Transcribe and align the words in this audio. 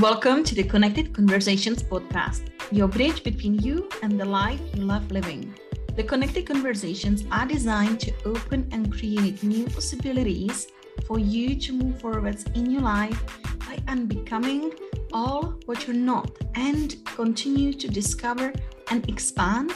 Welcome 0.00 0.44
to 0.44 0.54
the 0.54 0.62
Connected 0.62 1.12
Conversations 1.12 1.82
podcast, 1.82 2.50
your 2.70 2.86
bridge 2.86 3.24
between 3.24 3.58
you 3.58 3.88
and 4.00 4.18
the 4.18 4.24
life 4.24 4.60
you 4.72 4.82
love 4.84 5.10
living. 5.10 5.52
The 5.96 6.04
Connected 6.04 6.46
Conversations 6.46 7.24
are 7.32 7.46
designed 7.46 7.98
to 8.02 8.12
open 8.24 8.68
and 8.70 8.92
create 8.92 9.42
new 9.42 9.64
possibilities 9.66 10.68
for 11.04 11.18
you 11.18 11.56
to 11.56 11.72
move 11.72 12.00
forwards 12.00 12.44
in 12.54 12.70
your 12.70 12.82
life 12.82 13.20
by 13.66 13.76
unbecoming 13.88 14.72
all 15.12 15.58
what 15.66 15.88
you're 15.88 15.96
not 15.96 16.30
and 16.54 16.94
continue 17.04 17.72
to 17.72 17.88
discover 17.88 18.52
and 18.92 19.08
expand 19.08 19.72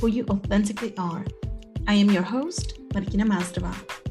who 0.00 0.06
you 0.06 0.24
authentically 0.30 0.94
are. 0.98 1.24
I 1.88 1.94
am 1.94 2.10
your 2.12 2.22
host, 2.22 2.78
Martina 2.94 3.24
Mazdrova. 3.24 4.03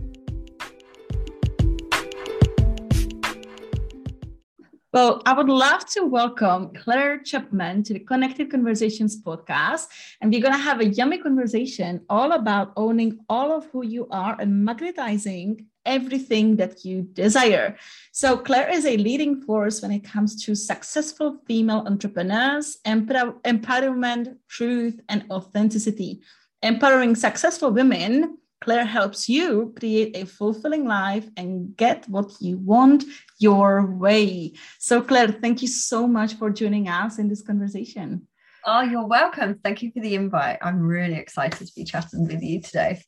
Well, 4.94 5.24
I 5.26 5.34
would 5.34 5.50
love 5.50 5.88
to 5.94 6.06
welcome 6.06 6.72
Claire 6.76 7.18
Chapman 7.18 7.82
to 7.86 7.94
the 7.94 8.00
Connected 8.00 8.52
Conversations 8.52 9.20
podcast. 9.20 9.88
And 10.22 10.32
we're 10.32 10.40
going 10.40 10.54
to 10.54 10.60
have 10.60 10.82
a 10.82 10.86
yummy 10.86 11.18
conversation 11.18 12.02
all 12.12 12.34
about 12.34 12.74
owning 12.78 13.18
all 13.28 13.52
of 13.52 13.66
who 13.72 13.84
you 13.84 14.08
are 14.12 14.40
and 14.40 14.64
magnetizing 14.64 15.66
everything 15.84 16.58
that 16.58 16.86
you 16.86 17.10
desire. 17.14 17.76
So, 18.12 18.38
Claire 18.38 18.70
is 18.70 18.86
a 18.86 18.98
leading 18.98 19.42
force 19.42 19.82
when 19.82 19.92
it 19.92 20.04
comes 20.04 20.46
to 20.46 20.54
successful 20.54 21.40
female 21.48 21.84
entrepreneurs, 21.88 22.78
empowerment, 22.86 24.38
truth, 24.48 25.02
and 25.10 25.26
authenticity. 25.32 26.22
Empowering 26.62 27.16
successful 27.16 27.72
women 27.72 28.38
Claire 28.64 28.86
helps 28.86 29.28
you 29.28 29.74
create 29.78 30.16
a 30.16 30.26
fulfilling 30.26 30.86
life 30.86 31.28
and 31.36 31.76
get 31.76 32.08
what 32.08 32.32
you 32.40 32.58
want 32.60 33.04
your 33.44 33.86
way. 33.86 34.54
So, 34.80 35.02
Claire, 35.02 35.28
thank 35.28 35.62
you 35.62 35.68
so 35.68 36.08
much 36.08 36.36
for 36.36 36.50
joining 36.50 36.88
us 36.88 37.20
in 37.20 37.28
this 37.28 37.42
conversation. 37.42 38.28
Oh, 38.66 38.82
you're 38.82 39.06
welcome. 39.06 39.60
Thank 39.64 39.84
you 39.84 39.92
for 39.92 40.00
the 40.00 40.16
invite. 40.16 40.60
I'm 40.62 40.80
really 40.80 41.16
excited 41.16 41.68
to 41.68 41.74
be 41.76 41.84
chatting 41.84 42.26
with 42.26 42.42
you 42.42 42.62
today. 42.62 43.02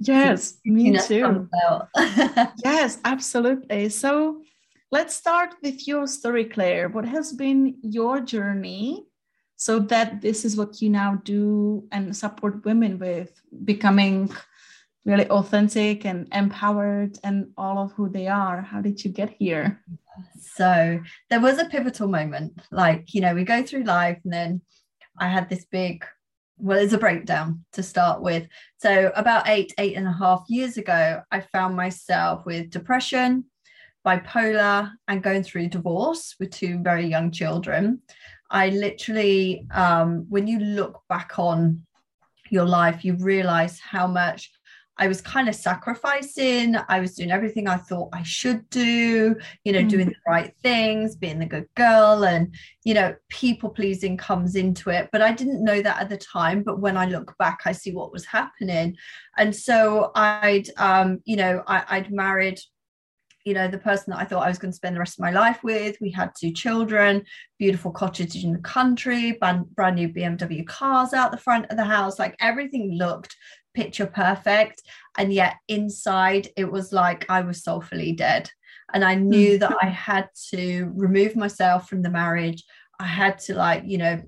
Yes, 0.00 0.58
me 0.64 0.98
too. 0.98 1.48
yes, 2.64 2.98
absolutely. 3.04 3.90
So, 3.90 4.42
let's 4.90 5.14
start 5.14 5.54
with 5.62 5.86
your 5.86 6.06
story, 6.06 6.46
Claire. 6.46 6.88
What 6.88 7.04
has 7.04 7.32
been 7.32 7.76
your 7.82 8.20
journey 8.20 9.04
so 9.56 9.78
that 9.78 10.20
this 10.20 10.44
is 10.44 10.56
what 10.56 10.82
you 10.82 10.90
now 10.90 11.20
do 11.22 11.86
and 11.92 12.16
support 12.16 12.64
women 12.64 12.98
with 12.98 13.30
becoming 13.64 14.28
really 15.04 15.28
authentic 15.28 16.04
and 16.04 16.28
empowered 16.32 17.18
and 17.24 17.50
all 17.56 17.78
of 17.78 17.92
who 17.92 18.08
they 18.08 18.28
are. 18.28 18.60
How 18.60 18.80
did 18.80 19.04
you 19.04 19.10
get 19.10 19.30
here? 19.30 19.80
So 20.40 21.00
there 21.30 21.40
was 21.40 21.58
a 21.58 21.64
pivotal 21.64 22.08
moment 22.08 22.60
like 22.70 23.14
you 23.14 23.20
know 23.20 23.34
we 23.34 23.44
go 23.44 23.62
through 23.62 23.84
life 23.84 24.18
and 24.24 24.32
then 24.32 24.60
i 25.18 25.26
had 25.26 25.48
this 25.48 25.64
big 25.64 26.04
well 26.58 26.78
it's 26.78 26.92
a 26.92 26.98
breakdown 26.98 27.64
to 27.72 27.82
start 27.82 28.22
with. 28.22 28.46
So 28.78 29.10
about 29.16 29.48
eight 29.48 29.72
eight 29.78 29.96
and 29.96 30.06
a 30.06 30.12
half 30.12 30.44
years 30.48 30.76
ago 30.76 31.22
i 31.30 31.40
found 31.40 31.76
myself 31.76 32.44
with 32.46 32.70
depression 32.70 33.44
bipolar 34.06 34.90
and 35.08 35.22
going 35.22 35.42
through 35.42 35.68
divorce 35.68 36.34
with 36.40 36.50
two 36.50 36.82
very 36.82 37.06
young 37.06 37.30
children. 37.30 38.00
I 38.50 38.68
literally 38.70 39.66
um, 39.70 40.26
when 40.28 40.46
you 40.46 40.58
look 40.58 41.02
back 41.08 41.38
on 41.38 41.86
your 42.50 42.66
life 42.66 43.04
you 43.04 43.16
realize 43.16 43.80
how 43.80 44.06
much 44.06 44.50
I 44.98 45.08
was 45.08 45.20
kind 45.20 45.48
of 45.48 45.54
sacrificing. 45.54 46.76
I 46.88 47.00
was 47.00 47.14
doing 47.14 47.30
everything 47.30 47.66
I 47.66 47.76
thought 47.76 48.10
I 48.12 48.22
should 48.22 48.68
do, 48.68 49.36
you 49.64 49.72
know, 49.72 49.82
mm. 49.82 49.88
doing 49.88 50.08
the 50.08 50.14
right 50.28 50.54
things, 50.62 51.16
being 51.16 51.38
the 51.38 51.46
good 51.46 51.66
girl, 51.74 52.24
and, 52.24 52.54
you 52.84 52.94
know, 52.94 53.14
people 53.28 53.70
pleasing 53.70 54.16
comes 54.16 54.54
into 54.54 54.90
it. 54.90 55.08
But 55.10 55.22
I 55.22 55.32
didn't 55.32 55.64
know 55.64 55.80
that 55.80 56.00
at 56.00 56.08
the 56.08 56.18
time. 56.18 56.62
But 56.62 56.80
when 56.80 56.96
I 56.96 57.06
look 57.06 57.34
back, 57.38 57.60
I 57.64 57.72
see 57.72 57.92
what 57.92 58.12
was 58.12 58.26
happening. 58.26 58.96
And 59.38 59.56
so 59.56 60.12
I'd, 60.14 60.68
um, 60.76 61.20
you 61.24 61.36
know, 61.36 61.62
I, 61.66 61.84
I'd 61.88 62.12
married 62.12 62.60
you 63.44 63.54
know 63.54 63.68
the 63.68 63.78
person 63.78 64.12
that 64.12 64.20
i 64.20 64.24
thought 64.24 64.44
i 64.44 64.48
was 64.48 64.58
going 64.58 64.70
to 64.70 64.76
spend 64.76 64.94
the 64.94 65.00
rest 65.00 65.18
of 65.18 65.22
my 65.22 65.30
life 65.30 65.62
with. 65.62 65.96
We 66.00 66.10
had 66.10 66.30
two 66.38 66.52
children 66.52 67.24
beautiful 67.58 67.90
cottage 67.90 68.42
in 68.42 68.52
the 68.52 68.58
country 68.58 69.32
brand, 69.32 69.74
brand 69.74 69.96
new 69.96 70.08
bmw 70.08 70.66
cars 70.66 71.12
out 71.12 71.30
the 71.30 71.38
front 71.38 71.66
of 71.70 71.76
the 71.76 71.84
house. 71.84 72.18
Like 72.18 72.36
everything 72.40 72.96
looked 72.96 73.36
picture 73.74 74.06
perfect. 74.06 74.82
And 75.16 75.32
yet 75.32 75.54
inside 75.68 76.48
it 76.56 76.70
was 76.70 76.92
like 76.92 77.26
i 77.28 77.40
was 77.40 77.62
soulfully 77.62 78.12
dead. 78.12 78.50
And 78.94 79.04
i 79.04 79.14
knew 79.14 79.56
mm. 79.56 79.60
that 79.60 79.76
i 79.82 79.86
had 79.86 80.28
to 80.54 80.92
remove 80.94 81.36
myself 81.36 81.88
from 81.88 82.02
the 82.02 82.10
marriage. 82.10 82.64
I 83.00 83.06
had 83.06 83.38
to 83.40 83.54
like 83.54 83.82
you 83.86 83.98
know 83.98 84.22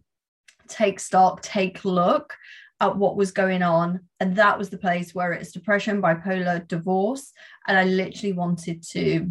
take 0.69 0.99
stock 0.99 1.43
take 1.43 1.85
look 1.85 2.35
at 2.81 2.97
what 2.97 3.17
was 3.17 3.31
going 3.31 3.63
on 3.63 4.01
and 4.21 4.37
that 4.37 4.59
was 4.59 4.69
the 4.69 4.79
place 4.79 5.15
where 5.15 5.33
it's 5.33 5.53
depression 5.53 6.03
bipolar 6.03 6.67
divorce 6.69 7.33
and 7.69 7.79
i 7.79 7.85
literally 7.85 8.33
wanted 8.33 8.83
to 8.83 9.31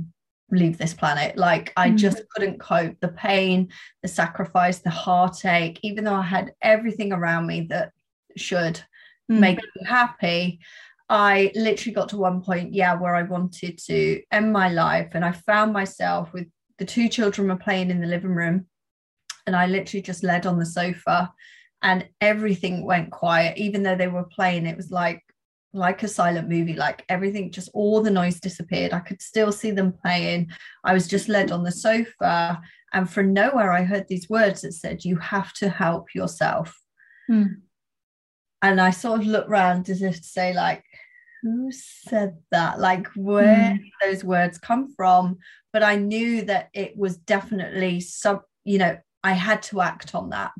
leave 0.51 0.77
this 0.77 0.93
planet 0.93 1.37
like 1.37 1.73
i 1.75 1.89
mm. 1.89 1.97
just 1.97 2.23
couldn't 2.29 2.59
cope 2.59 2.95
the 2.99 3.07
pain 3.09 3.69
the 4.01 4.07
sacrifice 4.07 4.79
the 4.79 4.89
heartache 4.89 5.79
even 5.83 6.03
though 6.03 6.15
i 6.15 6.21
had 6.21 6.53
everything 6.61 7.11
around 7.11 7.47
me 7.47 7.61
that 7.61 7.91
should 8.37 8.79
mm. 9.31 9.39
make 9.39 9.57
me 9.57 9.85
happy 9.85 10.59
I 11.09 11.51
literally 11.53 11.93
got 11.93 12.09
to 12.09 12.17
one 12.17 12.41
point, 12.41 12.73
yeah, 12.73 12.95
where 12.95 13.13
I 13.13 13.21
wanted 13.23 13.77
to 13.85 14.23
end 14.31 14.51
my 14.51 14.69
life. 14.69 15.09
And 15.13 15.23
I 15.23 15.31
found 15.31 15.73
myself 15.73 16.33
with 16.33 16.47
the 16.79 16.85
two 16.85 17.07
children 17.09 17.49
were 17.49 17.55
playing 17.55 17.91
in 17.91 18.01
the 18.01 18.07
living 18.07 18.33
room. 18.33 18.65
And 19.45 19.55
I 19.55 19.67
literally 19.67 20.01
just 20.01 20.23
led 20.23 20.45
on 20.45 20.57
the 20.57 20.65
sofa 20.65 21.31
and 21.83 22.07
everything 22.21 22.85
went 22.85 23.11
quiet. 23.11 23.57
Even 23.57 23.83
though 23.83 23.95
they 23.95 24.07
were 24.07 24.23
playing, 24.23 24.65
it 24.65 24.77
was 24.77 24.91
like 24.91 25.21
like 25.75 26.03
a 26.03 26.07
silent 26.07 26.47
movie, 26.47 26.73
like 26.73 27.03
everything 27.09 27.51
just 27.51 27.69
all 27.73 28.01
the 28.01 28.11
noise 28.11 28.39
disappeared. 28.39 28.93
I 28.93 28.99
could 28.99 29.21
still 29.21 29.51
see 29.51 29.71
them 29.71 29.91
playing. 29.91 30.51
I 30.83 30.93
was 30.93 31.07
just 31.07 31.29
led 31.29 31.51
on 31.51 31.63
the 31.63 31.71
sofa. 31.71 32.61
And 32.93 33.09
from 33.09 33.33
nowhere, 33.33 33.71
I 33.71 33.83
heard 33.83 34.07
these 34.07 34.29
words 34.29 34.61
that 34.61 34.73
said, 34.73 35.03
You 35.03 35.17
have 35.17 35.51
to 35.53 35.69
help 35.69 36.13
yourself. 36.15 36.79
Hmm 37.27 37.45
and 38.63 38.79
I 38.79 38.91
sort 38.91 39.19
of 39.19 39.27
looked 39.27 39.49
around 39.49 39.89
as 39.89 40.01
if 40.01 40.15
to 40.15 40.23
say, 40.23 40.53
like, 40.53 40.83
who 41.43 41.69
said 41.71 42.37
that? 42.51 42.79
Like, 42.79 43.07
where 43.07 43.77
mm. 43.77 43.79
those 44.01 44.23
words 44.23 44.57
come 44.57 44.93
from? 44.95 45.39
But 45.73 45.83
I 45.83 45.97
knew 45.97 46.43
that 46.43 46.69
it 46.73 46.97
was 46.97 47.17
definitely 47.17 47.99
some, 47.99 48.39
you 48.63 48.77
know, 48.77 48.97
I 49.21 49.33
had 49.33 49.63
to 49.63 49.81
act 49.81 50.15
on 50.15 50.29
that. 50.29 50.53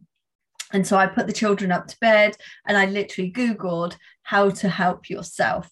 And 0.74 0.86
so 0.86 0.98
I 0.98 1.08
put 1.08 1.28
the 1.28 1.34
children 1.34 1.72
up 1.72 1.88
to 1.88 2.00
bed 2.02 2.36
and 2.68 2.76
I 2.76 2.86
literally 2.86 3.32
Googled 3.32 3.96
how 4.24 4.50
to 4.50 4.70
help 4.70 5.10
yourself. 5.10 5.70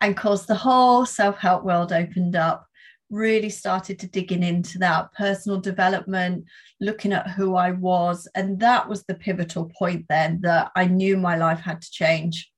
And 0.00 0.16
of 0.16 0.22
course, 0.22 0.46
the 0.46 0.54
whole 0.54 1.04
self 1.04 1.38
help 1.38 1.64
world 1.64 1.92
opened 1.92 2.36
up 2.36 2.64
really 3.10 3.50
started 3.50 3.98
to 3.98 4.06
digging 4.06 4.42
into 4.42 4.78
that 4.78 5.12
personal 5.14 5.60
development, 5.60 6.44
looking 6.80 7.12
at 7.12 7.30
who 7.30 7.56
I 7.56 7.72
was. 7.72 8.28
And 8.34 8.60
that 8.60 8.88
was 8.88 9.04
the 9.04 9.14
pivotal 9.14 9.70
point 9.76 10.06
then 10.08 10.40
that 10.42 10.70
I 10.76 10.86
knew 10.86 11.16
my 11.16 11.36
life 11.36 11.60
had 11.60 11.82
to 11.82 11.90
change. 11.90 12.50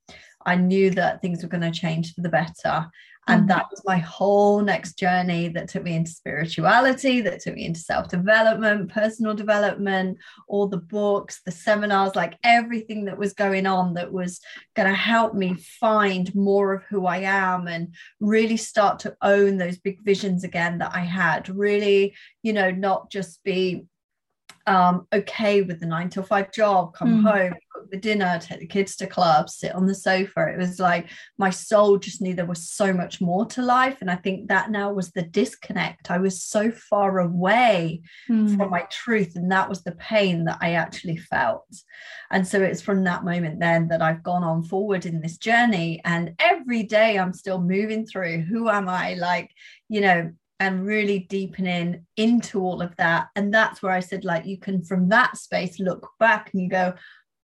I 0.45 0.57
knew 0.57 0.91
that 0.91 1.23
things 1.23 1.43
were 1.43 1.49
going 1.49 1.61
to 1.61 1.71
change 1.71 2.15
for 2.15 2.23
the 2.23 2.29
better. 2.29 2.91
And 3.29 3.43
mm-hmm. 3.43 3.49
that 3.49 3.67
was 3.71 3.83
my 3.85 3.99
whole 3.99 4.61
next 4.61 4.99
journey 4.99 5.49
that 5.49 5.69
took 5.69 5.83
me 5.83 5.95
into 5.95 6.11
spirituality, 6.11 7.21
that 7.21 7.41
took 7.41 7.55
me 7.55 7.67
into 7.67 7.81
self 7.81 8.09
development, 8.09 8.91
personal 8.91 9.35
development, 9.35 10.19
all 10.49 10.67
the 10.67 10.79
books, 10.79 11.41
the 11.45 11.53
seminars, 11.53 12.17
like 12.17 12.39
everything 12.43 13.05
that 13.05 13.19
was 13.19 13.35
going 13.35 13.67
on 13.67 13.95
that 13.95 14.13
was 14.13 14.41
going 14.75 14.89
to 14.89 14.95
help 14.95 15.35
me 15.35 15.55
find 15.55 16.35
more 16.35 16.73
of 16.73 16.83
who 16.85 17.07
I 17.07 17.19
am 17.19 17.69
and 17.69 17.95
really 18.21 18.57
start 18.57 19.01
to 19.01 19.17
own 19.23 19.59
those 19.59 19.79
big 19.79 20.03
visions 20.03 20.43
again 20.43 20.79
that 20.79 20.93
I 20.95 21.01
had. 21.01 21.49
Really, 21.49 22.15
you 22.43 22.53
know, 22.53 22.71
not 22.71 23.11
just 23.11 23.45
be 23.45 23.85
um, 24.67 25.07
okay 25.13 25.63
with 25.63 25.81
the 25.81 25.87
nine 25.87 26.09
till 26.11 26.23
five 26.23 26.53
job, 26.53 26.95
come 26.95 27.23
mm. 27.23 27.31
home, 27.31 27.55
the 27.91 27.97
dinner, 27.97 28.39
take 28.41 28.61
the 28.61 28.67
kids 28.67 28.97
to 28.97 29.07
clubs, 29.07 29.57
sit 29.57 29.75
on 29.75 29.87
the 29.87 29.95
sofa. 29.95 30.49
It 30.49 30.59
was 30.59 30.79
like 30.79 31.09
my 31.39 31.51
soul 31.51 31.99
just 31.99 32.21
knew 32.21 32.35
there 32.35 32.47
was 32.47 32.71
so 32.71 32.93
much 32.93 33.21
more 33.21 33.47
to 33.47 33.63
life. 33.63 33.99
And 34.01 34.11
I 34.11 34.17
think 34.17 34.49
that 34.49 34.71
now 34.71 34.93
was 34.93 35.11
the 35.13 35.23
disconnect. 35.23 36.11
I 36.11 36.19
was 36.19 36.43
so 36.43 36.71
far 36.71 37.19
away 37.19 38.03
mm. 38.29 38.57
from 38.57 38.71
my 38.71 38.83
truth. 38.91 39.37
And 39.37 39.51
that 39.53 39.69
was 39.69 39.83
the 39.83 39.93
pain 39.93 40.45
that 40.45 40.59
I 40.61 40.73
actually 40.73 41.17
felt. 41.17 41.67
And 42.31 42.47
so 42.47 42.61
it's 42.61 42.83
from 42.83 43.05
that 43.05 43.25
moment 43.25 43.61
then 43.61 43.89
that 43.89 44.03
I've 44.03 44.23
gone 44.23 44.45
on 44.45 44.63
forward 44.63 45.07
in 45.07 45.21
this 45.21 45.39
journey. 45.39 46.01
And 46.05 46.35
every 46.39 46.83
day 46.83 47.19
I'm 47.19 47.33
still 47.33 47.61
moving 47.61 48.07
through 48.07 48.43
who 48.43 48.69
am 48.69 48.89
I? 48.89 49.15
Like, 49.15 49.51
you 49.89 50.01
know, 50.01 50.31
and 50.61 50.85
really 50.85 51.21
deepening 51.21 52.05
into 52.19 52.61
all 52.61 52.83
of 52.83 52.95
that. 52.97 53.29
And 53.35 53.53
that's 53.53 53.83
where 53.83 53.93
I 53.93 54.01
said, 54.01 54.27
like, 54.27 54.45
you 54.45 54.59
can 54.59 54.85
from 54.85 55.09
that 55.09 55.39
space 55.39 55.81
look 55.81 56.11
back 56.21 56.51
and 56.53 56.63
you 56.63 56.69
go, 56.69 56.95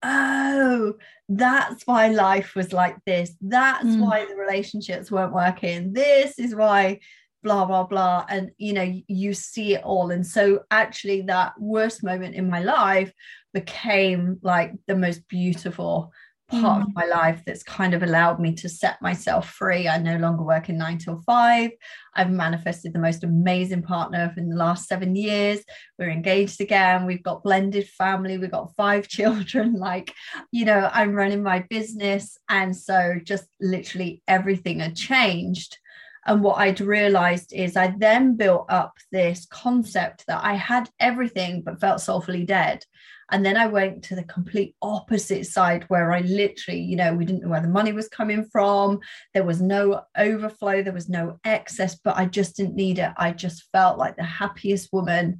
oh, 0.02 0.94
that's 1.28 1.86
why 1.86 2.08
life 2.08 2.54
was 2.54 2.72
like 2.72 2.96
this. 3.06 3.34
That's 3.40 3.84
mm. 3.84 4.00
why 4.00 4.26
the 4.26 4.36
relationships 4.36 5.10
weren't 5.10 5.34
working. 5.34 5.92
This 5.92 6.38
is 6.38 6.54
why 6.54 7.00
blah 7.42 7.64
blah 7.64 7.84
blah 7.84 8.24
and 8.28 8.50
you 8.58 8.72
know 8.72 9.00
you 9.08 9.32
see 9.32 9.74
it 9.74 9.82
all 9.82 10.10
and 10.10 10.26
so 10.26 10.60
actually 10.70 11.22
that 11.22 11.58
worst 11.58 12.04
moment 12.04 12.34
in 12.34 12.50
my 12.50 12.60
life 12.60 13.10
became 13.54 14.38
like 14.42 14.72
the 14.86 14.94
most 14.94 15.26
beautiful 15.26 16.12
part 16.50 16.82
mm. 16.82 16.88
of 16.88 16.94
my 16.94 17.04
life 17.04 17.42
that's 17.46 17.62
kind 17.62 17.94
of 17.94 18.02
allowed 18.02 18.40
me 18.40 18.54
to 18.54 18.68
set 18.68 19.00
myself 19.00 19.50
free. 19.50 19.88
I 19.88 19.98
no 19.98 20.16
longer 20.16 20.42
work 20.42 20.68
in 20.68 20.78
nine 20.78 20.98
till 20.98 21.22
five. 21.26 21.70
I've 22.14 22.30
manifested 22.30 22.92
the 22.92 22.98
most 22.98 23.24
amazing 23.24 23.82
partner 23.82 24.32
in 24.36 24.48
the 24.48 24.56
last 24.56 24.88
seven 24.88 25.16
years. 25.16 25.60
We're 25.98 26.10
engaged 26.10 26.60
again. 26.60 27.06
We've 27.06 27.22
got 27.22 27.44
blended 27.44 27.88
family. 27.88 28.38
We've 28.38 28.50
got 28.50 28.74
five 28.76 29.08
children. 29.16 29.74
Like, 29.74 30.14
you 30.52 30.64
know, 30.64 30.90
I'm 30.92 31.14
running 31.14 31.42
my 31.42 31.64
business. 31.70 32.36
And 32.48 32.76
so 32.76 33.14
just 33.22 33.44
literally 33.60 34.22
everything 34.26 34.80
had 34.80 34.96
changed. 34.96 35.78
And 36.26 36.42
what 36.42 36.58
I'd 36.58 36.80
realized 36.80 37.52
is 37.52 37.76
I 37.76 37.94
then 37.96 38.36
built 38.36 38.66
up 38.68 38.94
this 39.10 39.46
concept 39.46 40.26
that 40.26 40.44
I 40.44 40.54
had 40.54 40.90
everything 41.00 41.62
but 41.62 41.80
felt 41.80 42.00
soulfully 42.00 42.44
dead. 42.44 42.84
And 43.30 43.44
then 43.44 43.56
I 43.56 43.66
went 43.66 44.02
to 44.04 44.14
the 44.14 44.24
complete 44.24 44.74
opposite 44.82 45.46
side 45.46 45.84
where 45.88 46.12
I 46.12 46.20
literally, 46.20 46.80
you 46.80 46.96
know, 46.96 47.14
we 47.14 47.24
didn't 47.24 47.42
know 47.42 47.48
where 47.48 47.60
the 47.60 47.68
money 47.68 47.92
was 47.92 48.08
coming 48.08 48.44
from. 48.50 49.00
There 49.34 49.44
was 49.44 49.60
no 49.60 50.02
overflow, 50.16 50.82
there 50.82 50.92
was 50.92 51.08
no 51.08 51.38
excess, 51.44 51.96
but 52.02 52.16
I 52.16 52.26
just 52.26 52.56
didn't 52.56 52.76
need 52.76 52.98
it. 52.98 53.12
I 53.16 53.32
just 53.32 53.68
felt 53.72 53.98
like 53.98 54.16
the 54.16 54.24
happiest 54.24 54.92
woman 54.92 55.38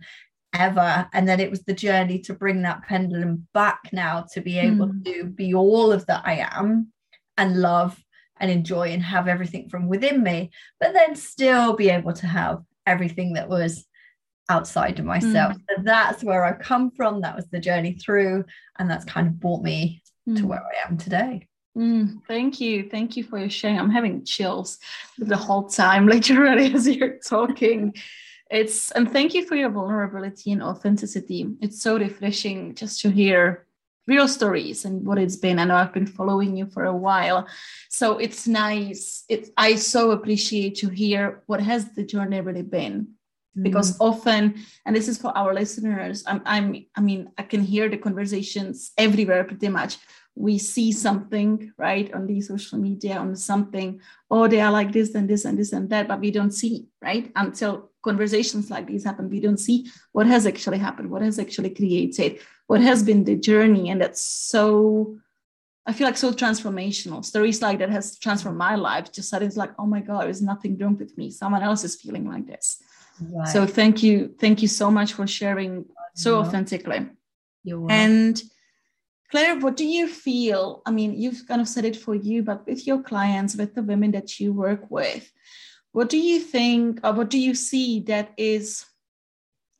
ever. 0.54 1.08
And 1.12 1.28
then 1.28 1.40
it 1.40 1.50
was 1.50 1.62
the 1.62 1.74
journey 1.74 2.18
to 2.20 2.34
bring 2.34 2.62
that 2.62 2.82
pendulum 2.82 3.46
back 3.54 3.80
now 3.92 4.26
to 4.32 4.40
be 4.40 4.58
able 4.58 4.88
mm. 4.88 5.04
to 5.04 5.24
be 5.24 5.54
all 5.54 5.92
of 5.92 6.06
that 6.06 6.22
I 6.24 6.46
am 6.50 6.92
and 7.36 7.60
love 7.60 7.98
and 8.38 8.50
enjoy 8.50 8.88
and 8.88 9.02
have 9.02 9.28
everything 9.28 9.68
from 9.68 9.86
within 9.86 10.22
me, 10.22 10.50
but 10.80 10.92
then 10.92 11.14
still 11.14 11.74
be 11.74 11.90
able 11.90 12.14
to 12.14 12.26
have 12.26 12.62
everything 12.86 13.34
that 13.34 13.48
was 13.48 13.86
outside 14.50 14.98
of 14.98 15.04
myself. 15.04 15.54
Mm. 15.54 15.60
So 15.76 15.82
that's 15.84 16.24
where 16.24 16.44
I've 16.44 16.58
come 16.58 16.90
from. 16.90 17.20
That 17.20 17.36
was 17.36 17.46
the 17.46 17.60
journey 17.60 17.94
through, 17.94 18.44
and 18.78 18.90
that's 18.90 19.04
kind 19.04 19.26
of 19.26 19.40
brought 19.40 19.62
me 19.62 20.02
mm. 20.28 20.36
to 20.36 20.46
where 20.46 20.60
I 20.62 20.88
am 20.88 20.98
today. 20.98 21.46
Mm, 21.78 22.18
thank 22.26 22.60
you. 22.60 22.88
Thank 22.90 23.16
you 23.16 23.22
for 23.22 23.38
your 23.38 23.48
sharing. 23.48 23.78
I'm 23.78 23.90
having 23.90 24.24
chills 24.24 24.78
the 25.18 25.36
whole 25.36 25.68
time, 25.68 26.06
literally, 26.16 26.74
as 26.74 26.88
you're 26.88 27.18
talking. 27.18 27.94
It's 28.50 28.90
and 28.90 29.10
thank 29.10 29.32
you 29.32 29.46
for 29.46 29.54
your 29.54 29.70
vulnerability 29.70 30.50
and 30.50 30.62
authenticity. 30.62 31.46
It's 31.60 31.80
so 31.80 31.96
refreshing 31.96 32.74
just 32.74 33.00
to 33.02 33.10
hear 33.10 33.66
real 34.08 34.26
stories 34.26 34.84
and 34.84 35.06
what 35.06 35.18
it's 35.18 35.36
been. 35.36 35.60
I 35.60 35.64
know 35.64 35.76
I've 35.76 35.94
been 35.94 36.06
following 36.06 36.56
you 36.56 36.66
for 36.66 36.84
a 36.84 36.96
while. 36.96 37.46
So 37.88 38.18
it's 38.18 38.48
nice. 38.48 39.24
It's 39.28 39.50
I 39.56 39.76
so 39.76 40.10
appreciate 40.10 40.74
to 40.78 40.88
hear 40.88 41.44
what 41.46 41.60
has 41.60 41.92
the 41.94 42.02
journey 42.04 42.40
really 42.40 42.62
been 42.62 43.14
because 43.62 43.96
mm. 43.96 43.96
often 44.00 44.54
and 44.86 44.94
this 44.94 45.08
is 45.08 45.18
for 45.18 45.36
our 45.36 45.54
listeners 45.54 46.24
I'm, 46.26 46.42
I'm 46.44 46.86
i 46.96 47.00
mean 47.00 47.30
i 47.38 47.42
can 47.42 47.62
hear 47.62 47.88
the 47.88 47.96
conversations 47.96 48.92
everywhere 48.96 49.44
pretty 49.44 49.68
much 49.68 49.98
we 50.34 50.58
see 50.58 50.92
something 50.92 51.72
right 51.76 52.12
on 52.14 52.26
the 52.26 52.40
social 52.40 52.78
media 52.78 53.16
on 53.16 53.36
something 53.36 54.00
oh 54.30 54.46
they 54.48 54.60
are 54.60 54.72
like 54.72 54.92
this 54.92 55.14
and 55.14 55.28
this 55.28 55.44
and 55.44 55.58
this 55.58 55.72
and 55.72 55.90
that 55.90 56.08
but 56.08 56.20
we 56.20 56.30
don't 56.30 56.52
see 56.52 56.86
right 57.02 57.30
until 57.36 57.90
conversations 58.02 58.70
like 58.70 58.86
these 58.86 59.04
happen 59.04 59.28
we 59.28 59.40
don't 59.40 59.58
see 59.58 59.86
what 60.12 60.26
has 60.26 60.46
actually 60.46 60.78
happened 60.78 61.10
what 61.10 61.22
has 61.22 61.38
actually 61.38 61.70
created 61.70 62.38
what 62.68 62.80
has 62.80 63.02
been 63.02 63.24
the 63.24 63.36
journey 63.36 63.90
and 63.90 64.00
that's 64.00 64.22
so 64.22 65.18
I 65.86 65.92
feel 65.92 66.06
like 66.06 66.16
so 66.16 66.30
transformational. 66.30 67.24
Stories 67.24 67.62
like 67.62 67.78
that 67.78 67.90
has 67.90 68.18
transformed 68.18 68.58
my 68.58 68.76
life. 68.76 69.10
Just 69.10 69.30
suddenly 69.30 69.48
it's 69.48 69.56
like, 69.56 69.72
oh 69.78 69.86
my 69.86 70.00
God, 70.00 70.24
there's 70.24 70.42
nothing 70.42 70.78
wrong 70.78 70.96
with 70.96 71.16
me. 71.16 71.30
Someone 71.30 71.62
else 71.62 71.82
is 71.84 71.96
feeling 71.96 72.28
like 72.28 72.46
this. 72.46 72.82
Right. 73.20 73.48
So 73.48 73.66
thank 73.66 74.02
you, 74.02 74.34
thank 74.38 74.62
you 74.62 74.68
so 74.68 74.90
much 74.90 75.12
for 75.12 75.26
sharing 75.26 75.84
so 76.14 76.40
authentically. 76.40 77.08
And 77.88 78.42
Claire, 79.30 79.58
what 79.60 79.76
do 79.76 79.86
you 79.86 80.08
feel? 80.08 80.82
I 80.86 80.90
mean, 80.90 81.14
you've 81.14 81.46
kind 81.46 81.60
of 81.60 81.68
said 81.68 81.84
it 81.84 81.96
for 81.96 82.14
you, 82.14 82.42
but 82.42 82.66
with 82.66 82.86
your 82.86 83.02
clients, 83.02 83.56
with 83.56 83.74
the 83.74 83.82
women 83.82 84.10
that 84.12 84.40
you 84.40 84.52
work 84.52 84.90
with, 84.90 85.30
what 85.92 86.08
do 86.08 86.18
you 86.18 86.40
think, 86.40 87.00
or 87.04 87.12
what 87.12 87.30
do 87.30 87.38
you 87.38 87.54
see 87.54 88.00
that 88.00 88.32
is, 88.36 88.86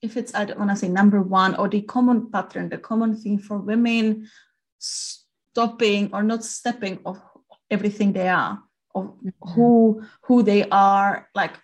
if 0.03 0.17
it's, 0.17 0.35
I 0.35 0.45
don't 0.45 0.59
want 0.59 0.71
to 0.71 0.77
say 0.77 0.89
number 0.89 1.21
one, 1.21 1.55
or 1.57 1.69
the 1.69 1.83
common 1.83 2.31
pattern, 2.31 2.69
the 2.69 2.79
common 2.79 3.17
thing 3.17 3.39
for 3.39 3.59
women 3.59 4.29
stopping 4.79 6.11
or 6.13 6.23
not 6.23 6.45
stepping 6.45 7.01
of 7.05 7.21
everything 7.71 8.13
they 8.13 8.29
are, 8.29 8.63
of 8.95 9.05
mm-hmm. 9.05 9.51
who 9.53 10.03
who 10.23 10.43
they 10.43 10.69
are, 10.69 11.29
like 11.35 11.55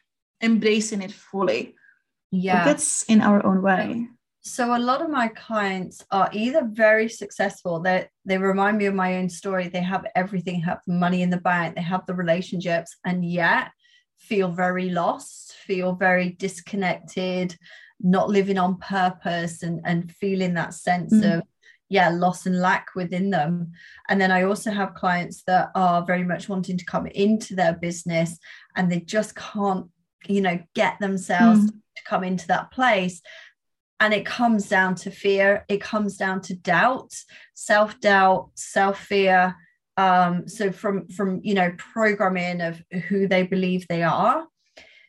embracing 0.43 1.03
it 1.03 1.13
fully. 1.13 1.75
Yeah. 2.31 2.65
That's 2.65 3.05
in 3.05 3.21
our 3.21 3.45
own 3.45 3.63
way. 3.63 4.09
So 4.43 4.77
a 4.77 4.79
lot 4.79 5.03
of 5.03 5.11
my 5.11 5.27
clients 5.29 6.05
are 6.13 6.31
either 6.33 6.69
very 6.71 7.09
successful, 7.09 7.81
they 7.81 8.09
they 8.25 8.39
remind 8.39 8.79
me 8.79 8.87
of 8.87 8.95
my 8.95 9.17
own 9.17 9.29
story. 9.29 9.69
They 9.69 9.83
have 9.83 10.07
everything, 10.15 10.61
have 10.61 10.81
the 10.87 10.95
money 10.95 11.23
in 11.23 11.31
the 11.31 11.37
bank, 11.41 11.75
they 11.75 11.83
have 11.83 12.07
the 12.07 12.15
relationships, 12.15 12.97
and 13.05 13.25
yet 13.25 13.73
feel 14.19 14.53
very 14.53 14.91
lost, 14.91 15.55
feel 15.55 15.95
very 15.95 16.31
disconnected, 16.31 17.57
not 18.01 18.29
living 18.29 18.57
on 18.57 18.79
purpose 18.79 19.65
and, 19.65 19.81
and 19.85 20.13
feeling 20.13 20.55
that 20.55 20.75
sense 20.75 21.13
mm. 21.13 21.39
of 21.39 21.43
yeah 21.89 22.09
loss 22.09 22.47
and 22.47 22.61
lack 22.61 22.89
within 22.97 23.31
them 23.31 23.71
and 24.09 24.21
then 24.21 24.33
i 24.33 24.43
also 24.43 24.73
have 24.73 24.95
clients 24.95 25.45
that 25.47 25.71
are 25.77 26.05
very 26.05 26.25
much 26.25 26.49
wanting 26.49 26.77
to 26.77 26.85
come 26.85 27.07
into 27.07 27.55
their 27.55 27.75
business 27.75 28.39
and 28.75 28.91
they 28.91 28.99
just 29.01 29.37
can't 29.37 29.87
you 30.29 30.41
know 30.41 30.59
get 30.75 30.99
themselves 31.01 31.61
mm. 31.61 31.69
to 31.69 32.03
come 32.05 32.25
into 32.25 32.47
that 32.49 32.71
place. 32.71 33.21
And 33.99 34.13
it 34.13 34.27
comes 34.27 34.69
down 34.69 34.95
to 34.97 35.11
fear. 35.11 35.65
It 35.69 35.81
comes 35.81 36.19
down 36.19 36.43
to 36.43 36.55
doubt 36.55 37.15
self-doubt 37.55 38.51
self-fear. 38.55 39.57
Um 39.97 40.49
so 40.49 40.71
from 40.73 41.09
from 41.09 41.41
you 41.43 41.55
know 41.55 41.73
programming 41.79 42.61
of 42.61 42.83
who 43.09 43.27
they 43.27 43.45
believe 43.45 43.87
they 43.89 44.03
are 44.03 44.47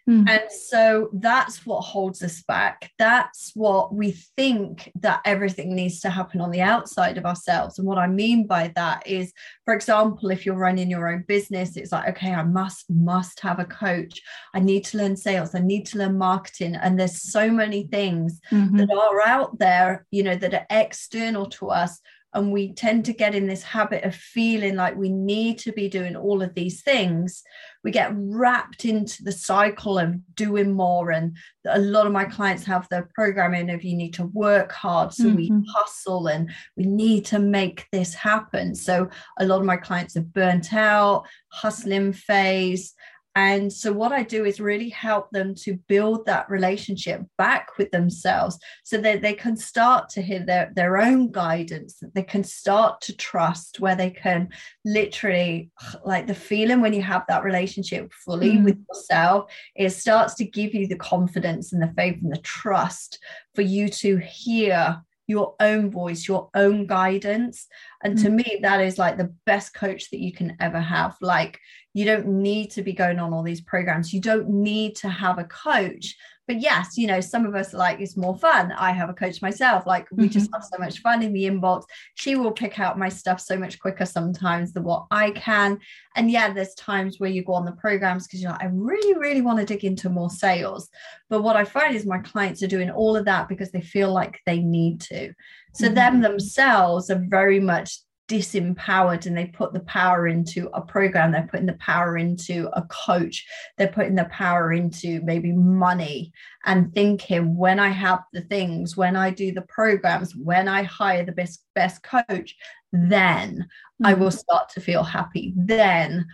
Mm. 0.10 0.30
And 0.30 0.52
so 0.52 1.10
that's 1.12 1.66
what 1.66 1.82
holds 1.82 2.24
us 2.24 2.42
back. 2.42 2.92
That's 2.98 3.52
what 3.56 3.94
we 3.94 4.12
think 4.12 4.92
that 5.02 5.22
everything 5.26 5.76
needs 5.76 6.00
to 6.02 6.10
happen 6.10 6.40
on 6.40 6.52
the 6.52 6.62
outside 6.62 7.18
of 7.18 7.26
ourselves. 7.26 7.78
And 7.78 7.88
what 7.88 7.98
I 7.98 8.08
mean 8.08 8.48
by 8.48 8.72
that 8.76 9.06
is, 9.06 9.34
for 9.66 9.74
example, 9.74 10.32
if 10.32 10.46
you're 10.46 10.56
running 10.56 10.90
your 10.90 11.10
own 11.10 11.26
business, 11.28 11.76
it's 11.76 11.92
like, 11.92 12.08
okay, 12.10 12.34
I 12.34 12.44
must, 12.44 12.90
must 12.90 13.42
have 13.42 13.60
a 13.60 13.66
coach. 13.66 14.22
I 14.54 14.62
need 14.62 14.86
to 14.86 14.98
learn 14.98 15.18
sales. 15.18 15.54
I 15.54 15.60
need 15.60 15.86
to 15.88 15.98
learn 15.98 16.18
marketing. 16.18 16.76
And 16.76 16.98
there's 16.98 17.22
so 17.22 17.52
many 17.52 17.84
things 17.88 18.40
mm-hmm. 18.50 18.78
that 18.78 18.90
are 18.90 19.28
out 19.28 19.60
there, 19.60 20.06
you 20.12 20.24
know, 20.24 20.36
that 20.36 20.54
are 20.54 20.68
external 20.70 21.48
to 21.48 21.70
us 21.70 22.00
and 22.38 22.52
we 22.52 22.72
tend 22.72 23.04
to 23.06 23.14
get 23.14 23.34
in 23.34 23.48
this 23.48 23.64
habit 23.64 24.04
of 24.04 24.16
feeling 24.16 24.76
like 24.76 24.96
we 24.96 25.10
need 25.10 25.58
to 25.58 25.72
be 25.72 25.90
doing 25.90 26.16
all 26.16 26.42
of 26.42 26.54
these 26.54 26.82
things 26.82 27.44
we 27.84 27.92
get 27.92 28.12
wrapped 28.14 28.86
into 28.86 29.24
the 29.24 29.32
cycle 29.32 29.98
of 29.98 30.14
doing 30.36 30.72
more 30.74 31.12
and 31.12 31.36
a 31.66 31.80
lot 31.80 32.06
of 32.06 32.12
my 32.12 32.26
clients 32.26 32.64
have 32.64 32.88
the 32.90 33.08
programming 33.16 33.70
of 33.70 33.84
you 33.84 33.96
need 33.96 34.14
to 34.14 34.26
work 34.28 34.72
hard 34.72 35.14
so 35.14 35.26
mm-hmm. 35.26 35.36
we 35.36 35.66
hustle 35.74 36.28
and 36.28 36.52
we 36.76 36.86
need 36.86 37.26
to 37.26 37.40
make 37.40 37.88
this 37.92 38.14
happen 38.14 38.76
so 38.76 39.10
a 39.40 39.46
lot 39.46 39.60
of 39.60 39.66
my 39.66 39.78
clients 39.78 40.16
are 40.16 40.22
burnt 40.22 40.74
out 40.74 41.26
hustling 41.50 42.14
phase 42.14 42.94
and 43.38 43.72
so, 43.72 43.94
what 43.94 44.12
I 44.12 44.24
do 44.24 44.46
is 44.46 44.60
really 44.60 44.90
help 44.90 45.30
them 45.30 45.54
to 45.58 45.76
build 45.88 46.26
that 46.26 46.50
relationship 46.50 47.22
back 47.38 47.78
with 47.78 47.92
themselves 47.92 48.58
so 48.84 48.98
that 48.98 49.22
they 49.22 49.36
can 49.36 49.56
start 49.56 50.10
to 50.10 50.24
hear 50.24 50.44
their, 50.44 50.72
their 50.76 50.98
own 50.98 51.32
guidance, 51.32 52.00
that 52.00 52.16
they 52.16 52.24
can 52.24 52.44
start 52.44 53.00
to 53.02 53.16
trust, 53.16 53.80
where 53.80 53.94
they 53.94 54.10
can 54.10 54.50
literally, 54.84 55.70
like 56.04 56.26
the 56.26 56.34
feeling 56.34 56.82
when 56.82 56.94
you 56.94 57.04
have 57.04 57.26
that 57.28 57.44
relationship 57.44 58.12
fully 58.26 58.54
mm. 58.54 58.64
with 58.64 58.84
yourself, 58.90 59.52
it 59.76 59.92
starts 59.92 60.34
to 60.34 60.44
give 60.44 60.74
you 60.74 60.88
the 60.88 60.96
confidence 60.96 61.74
and 61.74 61.82
the 61.84 61.94
faith 61.96 62.18
and 62.24 62.32
the 62.32 62.42
trust 62.42 63.20
for 63.54 63.62
you 63.62 63.88
to 63.88 64.18
hear 64.18 65.00
your 65.28 65.56
own 65.60 65.92
voice, 65.92 66.28
your 66.28 66.50
own 66.56 66.88
guidance. 66.88 67.68
And 68.04 68.18
to 68.20 68.30
mm. 68.30 68.36
me, 68.36 68.60
that 68.64 68.82
is 68.82 68.98
like 68.98 69.18
the 69.18 69.36
best 69.46 69.74
coach 69.74 70.10
that 70.10 70.22
you 70.22 70.32
can 70.32 70.56
ever 70.60 70.80
have. 70.80 71.16
Like, 71.22 71.60
you 71.98 72.06
don't 72.06 72.28
need 72.28 72.70
to 72.70 72.84
be 72.84 72.94
going 72.94 73.18
on 73.18 73.34
all 73.34 73.42
these 73.42 73.62
programs. 73.62 74.14
You 74.14 74.22
don't 74.22 74.48
need 74.50 74.96
to 74.98 75.10
have 75.10 75.40
a 75.40 75.46
coach 75.46 76.16
but 76.48 76.62
yes, 76.62 76.98
you 76.98 77.08
know, 77.08 77.20
some 77.20 77.46
of 77.46 77.56
us 77.56 77.74
like 77.74 78.00
it's 78.00 78.16
more 78.16 78.38
fun. 78.38 78.72
I 78.72 78.92
have 78.92 79.10
a 79.10 79.14
coach 79.14 79.42
myself. 79.42 79.86
Like 79.86 80.08
we 80.12 80.24
mm-hmm. 80.24 80.32
just 80.32 80.50
have 80.54 80.64
so 80.64 80.78
much 80.80 81.00
fun 81.00 81.22
in 81.22 81.34
the 81.34 81.44
inbox. 81.44 81.84
She 82.16 82.36
will 82.36 82.54
pick 82.54 82.80
out 82.80 82.98
my 82.98 83.10
stuff 83.10 83.42
so 83.42 83.58
much 83.58 83.80
quicker 83.80 84.06
sometimes 84.06 84.72
than 84.72 84.84
what 84.84 85.08
I 85.12 85.32
can. 85.32 85.80
And 86.16 86.32
yeah, 86.32 86.54
there's 86.54 86.74
times 86.76 87.20
where 87.20 87.30
you 87.30 87.44
go 87.44 87.54
on 87.54 87.66
the 87.66 87.74
programs 87.74 88.26
because 88.26 88.42
you're 88.42 88.52
like, 88.52 88.64
I 88.64 88.70
really, 88.72 89.18
really 89.20 89.42
want 89.42 89.60
to 89.60 89.66
dig 89.66 89.84
into 89.84 90.10
more 90.10 90.30
sales. 90.30 90.90
But 91.30 91.44
what 91.44 91.58
I 91.58 91.66
find 91.66 91.94
is 91.96 92.06
my 92.06 92.20
clients 92.20 92.64
are 92.64 92.68
doing 92.68 92.90
all 92.90 93.18
of 93.18 93.26
that 93.26 93.50
because 93.50 93.72
they 93.72 93.82
feel 93.82 94.14
like 94.14 94.40
they 94.46 94.60
need 94.60 95.02
to. 95.02 95.34
So 95.74 95.88
mm-hmm. 95.88 95.96
them 95.96 96.22
themselves 96.22 97.10
are 97.10 97.26
very 97.28 97.60
much 97.60 98.00
disempowered 98.28 99.26
and 99.26 99.38
they 99.38 99.46
put 99.46 99.74
the 99.74 99.80
power 99.82 100.28
into 100.28 100.68
a 100.74 100.82
program 100.82 101.32
they're 101.32 101.48
putting 101.50 101.66
the 101.66 101.74
power 101.74 102.18
into 102.18 102.70
a 102.74 102.82
coach 102.84 103.46
they're 103.78 103.88
putting 103.88 104.16
the 104.16 104.26
power 104.26 104.74
into 104.74 105.22
maybe 105.22 105.52
money. 105.52 106.32
And 106.66 106.94
thinking 106.94 107.56
when 107.56 107.80
i 107.80 107.90
have 107.90 108.24
the 108.34 108.42
things 108.42 108.98
when 108.98 109.16
i 109.16 109.30
do 109.30 109.52
the 109.52 109.62
programs 109.62 110.36
when 110.36 110.68
i 110.68 110.84
hire 110.84 111.24
the 111.24 111.32
best 111.32 111.64
best 111.74 112.04
coach 112.04 112.56
then 112.92 113.60
mm-hmm. 113.60 114.06
i 114.06 114.14
will 114.14 114.32
start 114.32 114.70
to 114.70 114.82
feel 114.82 115.04
happy. 115.04 115.54
Then 115.56 116.26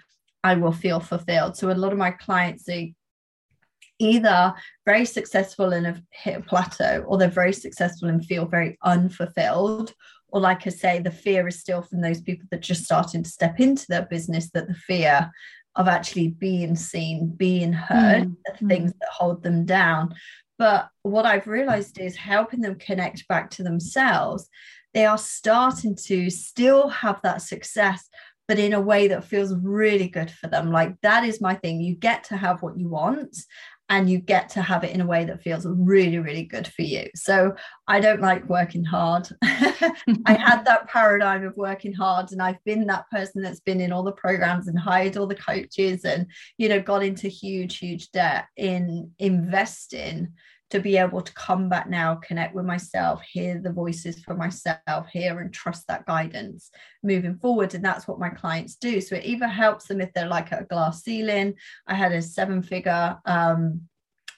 i 0.43 0.55
will 0.55 0.71
feel 0.71 0.99
fulfilled. 0.99 1.57
So 1.57 1.71
a 1.71 1.73
lot 1.73 1.91
of 1.91 1.97
my 1.99 2.11
clients 2.11 2.63
they 2.63 2.95
either 3.99 4.53
very 4.85 5.05
successful 5.05 5.71
and 5.71 5.85
have 5.85 6.01
hit 6.09 6.39
a 6.39 6.41
plateau 6.41 7.05
or 7.07 7.17
they're 7.17 7.27
very 7.27 7.53
successful 7.53 8.09
and 8.09 8.25
feel 8.25 8.45
very 8.45 8.77
unfulfilled 8.83 9.93
or 10.33 10.41
like 10.41 10.65
I 10.65 10.71
say, 10.71 10.97
the 10.97 11.11
fear 11.11 11.47
is 11.47 11.59
still 11.59 11.83
from 11.83 12.01
those 12.01 12.19
people 12.19 12.47
that 12.49 12.61
just 12.61 12.83
starting 12.83 13.21
to 13.21 13.29
step 13.29 13.59
into 13.59 13.85
their 13.87 14.01
business, 14.01 14.49
that 14.49 14.67
the 14.67 14.73
fear 14.73 15.31
of 15.75 15.87
actually 15.87 16.29
being 16.29 16.75
seen, 16.75 17.29
being 17.37 17.71
heard, 17.71 18.23
mm. 18.23 18.35
the 18.45 18.67
things 18.67 18.93
that 18.99 19.09
hold 19.11 19.43
them 19.43 19.63
down. 19.63 20.15
But 20.57 20.89
what 21.03 21.27
I've 21.27 21.45
realized 21.45 21.99
is 21.99 22.15
helping 22.15 22.61
them 22.61 22.79
connect 22.79 23.27
back 23.27 23.51
to 23.51 23.63
themselves, 23.63 24.49
they 24.95 25.05
are 25.05 25.19
starting 25.19 25.95
to 26.07 26.31
still 26.31 26.89
have 26.89 27.21
that 27.21 27.43
success, 27.43 28.09
but 28.47 28.57
in 28.57 28.73
a 28.73 28.81
way 28.81 29.07
that 29.09 29.25
feels 29.25 29.55
really 29.55 30.07
good 30.07 30.31
for 30.31 30.47
them. 30.47 30.71
Like 30.71 30.99
that 31.01 31.23
is 31.23 31.41
my 31.41 31.53
thing. 31.53 31.79
You 31.79 31.93
get 31.93 32.23
to 32.25 32.37
have 32.37 32.63
what 32.63 32.77
you 32.77 32.89
want 32.89 33.37
and 33.89 34.09
you 34.09 34.17
get 34.17 34.49
to 34.49 34.61
have 34.61 34.83
it 34.83 34.93
in 34.93 35.01
a 35.01 35.05
way 35.05 35.25
that 35.25 35.41
feels 35.41 35.65
really 35.67 36.19
really 36.19 36.43
good 36.43 36.67
for 36.67 36.83
you. 36.83 37.07
So 37.15 37.55
i 37.87 37.99
don't 37.99 38.21
like 38.21 38.47
working 38.49 38.83
hard. 38.83 39.27
I 39.43 40.33
had 40.33 40.63
that 40.65 40.87
paradigm 40.87 41.45
of 41.45 41.55
working 41.57 41.93
hard 41.93 42.31
and 42.31 42.41
i've 42.41 42.63
been 42.63 42.87
that 42.87 43.09
person 43.11 43.41
that's 43.41 43.59
been 43.59 43.81
in 43.81 43.91
all 43.91 44.03
the 44.03 44.11
programs 44.11 44.67
and 44.67 44.79
hired 44.79 45.17
all 45.17 45.27
the 45.27 45.35
coaches 45.35 46.05
and 46.05 46.27
you 46.57 46.69
know 46.69 46.81
got 46.81 47.03
into 47.03 47.27
huge 47.27 47.77
huge 47.77 48.11
debt 48.11 48.45
in 48.57 49.11
investing 49.19 50.33
to 50.73 50.79
be 50.79 50.97
able 50.97 51.21
to 51.21 51.33
come 51.35 51.69
back 51.69 51.87
now, 51.87 52.15
connect 52.15 52.55
with 52.55 52.65
myself, 52.65 53.21
hear 53.21 53.59
the 53.59 53.71
voices 53.71 54.19
for 54.23 54.33
myself, 54.33 55.07
hear 55.11 55.39
and 55.39 55.53
trust 55.53 55.85
that 55.87 56.03
guidance 56.07 56.71
moving 57.03 57.37
forward. 57.37 57.75
And 57.75 57.85
that's 57.85 58.07
what 58.07 58.17
my 58.17 58.29
clients 58.29 58.73
do. 58.77 58.99
So 58.99 59.15
it 59.15 59.23
either 59.23 59.47
helps 59.47 59.85
them 59.85 60.01
if 60.01 60.11
they're 60.13 60.25
like 60.25 60.51
at 60.51 60.63
a 60.63 60.65
glass 60.65 61.03
ceiling. 61.03 61.53
I 61.85 61.93
had 61.93 62.11
a 62.11 62.23
seven 62.23 62.63
figure 62.63 63.19
um, 63.27 63.81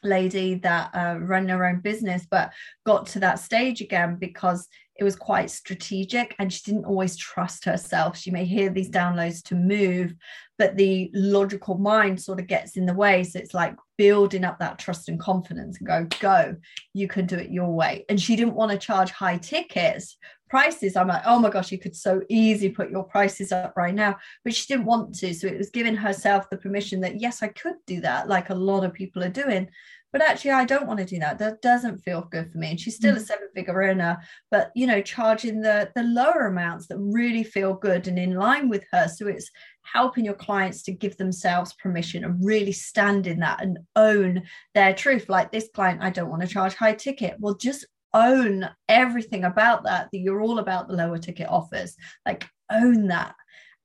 lady 0.03 0.55
that 0.55 0.93
uh, 0.93 1.15
ran 1.21 1.47
her 1.47 1.65
own 1.65 1.79
business, 1.79 2.27
but 2.29 2.51
got 2.85 3.05
to 3.07 3.19
that 3.19 3.39
stage 3.39 3.79
again 3.79 4.17
because 4.17 4.67
it 4.97 5.03
was 5.03 5.15
quite 5.15 5.51
strategic 5.51 6.35
and 6.39 6.51
she 6.51 6.63
didn't 6.63 6.85
always 6.85 7.17
trust 7.17 7.65
herself. 7.65 8.17
She 8.17 8.31
may 8.31 8.45
hear 8.45 8.69
these 8.69 8.89
downloads 8.89 9.43
to 9.43 9.55
move, 9.55 10.15
but 10.57 10.77
the 10.77 11.11
logical 11.13 11.77
mind 11.77 12.21
sort 12.21 12.39
of 12.39 12.47
gets 12.47 12.77
in 12.77 12.85
the 12.85 12.93
way. 12.93 13.23
So 13.23 13.39
it's 13.39 13.53
like 13.53 13.75
building 13.97 14.45
up 14.45 14.59
that 14.59 14.79
trust 14.79 15.09
and 15.09 15.19
confidence 15.19 15.79
and 15.79 15.87
go, 15.87 16.07
go, 16.19 16.55
you 16.93 17.07
can 17.07 17.25
do 17.25 17.35
it 17.35 17.51
your 17.51 17.73
way. 17.73 18.05
And 18.07 18.21
she 18.21 18.35
didn't 18.37 18.55
want 18.55 18.71
to 18.71 18.77
charge 18.77 19.11
high 19.11 19.37
tickets 19.37 20.17
prices. 20.49 20.95
I'm 20.95 21.07
like, 21.07 21.23
oh 21.25 21.39
my 21.39 21.49
gosh, 21.49 21.71
you 21.71 21.77
could 21.77 21.95
so 21.95 22.21
easily 22.29 22.69
put 22.69 22.91
your 22.91 23.03
prices 23.03 23.51
up 23.51 23.73
right 23.75 23.93
now. 23.93 24.15
But 24.43 24.55
she 24.55 24.67
didn't 24.67 24.85
want 24.85 25.15
to. 25.15 25.33
So 25.33 25.47
it 25.47 25.57
was 25.57 25.69
giving 25.69 25.95
herself 25.95 26.49
the 26.49 26.57
permission 26.57 27.01
that, 27.01 27.19
yes, 27.19 27.43
I 27.43 27.47
could 27.47 27.75
do 27.85 27.99
that, 28.01 28.29
like 28.29 28.49
a 28.49 28.55
lot 28.55 28.85
of 28.85 28.93
people 28.93 29.23
are 29.23 29.29
doing 29.29 29.67
but 30.15 30.22
actually 30.22 30.51
i 30.51 30.63
don't 30.63 30.88
want 30.88 30.98
to 30.98 31.03
do 31.03 31.19
that. 31.19 31.38
That 31.39 31.62
doesn't 31.62 31.98
feel 31.98 32.22
good 32.31 32.50
for 32.50 32.57
me. 32.57 32.69
And 32.69 32.79
she's 32.79 32.95
still 32.95 33.15
mm. 33.15 33.17
a 33.17 33.19
seven 33.19 33.50
figure 33.53 33.74
earner 33.74 34.17
but 34.50 34.72
you 34.74 34.88
know 34.88 35.01
charging 35.01 35.60
the 35.60 35.91
the 35.93 36.03
lower 36.03 36.48
amounts 36.48 36.88
that 36.88 36.98
really 37.00 37.43
feel 37.43 37.74
good 37.74 38.07
and 38.07 38.17
in 38.17 38.36
line 38.36 38.69
with 38.69 38.86
her. 38.93 39.10
So 39.10 39.27
it's 39.27 39.51
helping 39.81 40.24
your 40.24 40.36
clients 40.36 40.84
to 40.84 40.93
give 40.93 41.17
themselves 41.17 41.74
permission 41.74 42.24
and 42.24 42.39
really 42.41 42.72
stand 42.72 43.27
in 43.27 43.39
that 43.41 43.62
and 43.62 43.77
own 43.98 44.43
their 44.74 44.93
truth. 44.93 45.27
Like 45.27 45.51
this 45.51 45.67
client 45.75 46.01
i 46.01 46.12
don't 46.12 46.29
want 46.29 46.43
to 46.43 46.48
charge 46.48 46.75
high 46.75 46.95
ticket. 46.95 47.36
Well 47.38 47.55
just 47.55 47.86
own 48.13 48.69
everything 48.88 49.43
about 49.43 49.84
that 49.84 50.07
that 50.13 50.17
you're 50.17 50.39
all 50.39 50.60
about 50.60 50.88
the 50.88 50.93
lower 50.93 51.17
ticket 51.17 51.50
offers. 51.50 51.98
Like 52.25 52.48
own 52.72 53.07
that. 53.07 53.36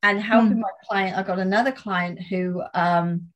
And 0.05 0.23
helping 0.23 0.59
mm. 0.59 0.61
my 0.61 0.75
client 0.89 1.19
i 1.19 1.25
got 1.25 1.41
another 1.41 1.73
client 1.73 2.23
who 2.23 2.63
um 2.73 3.33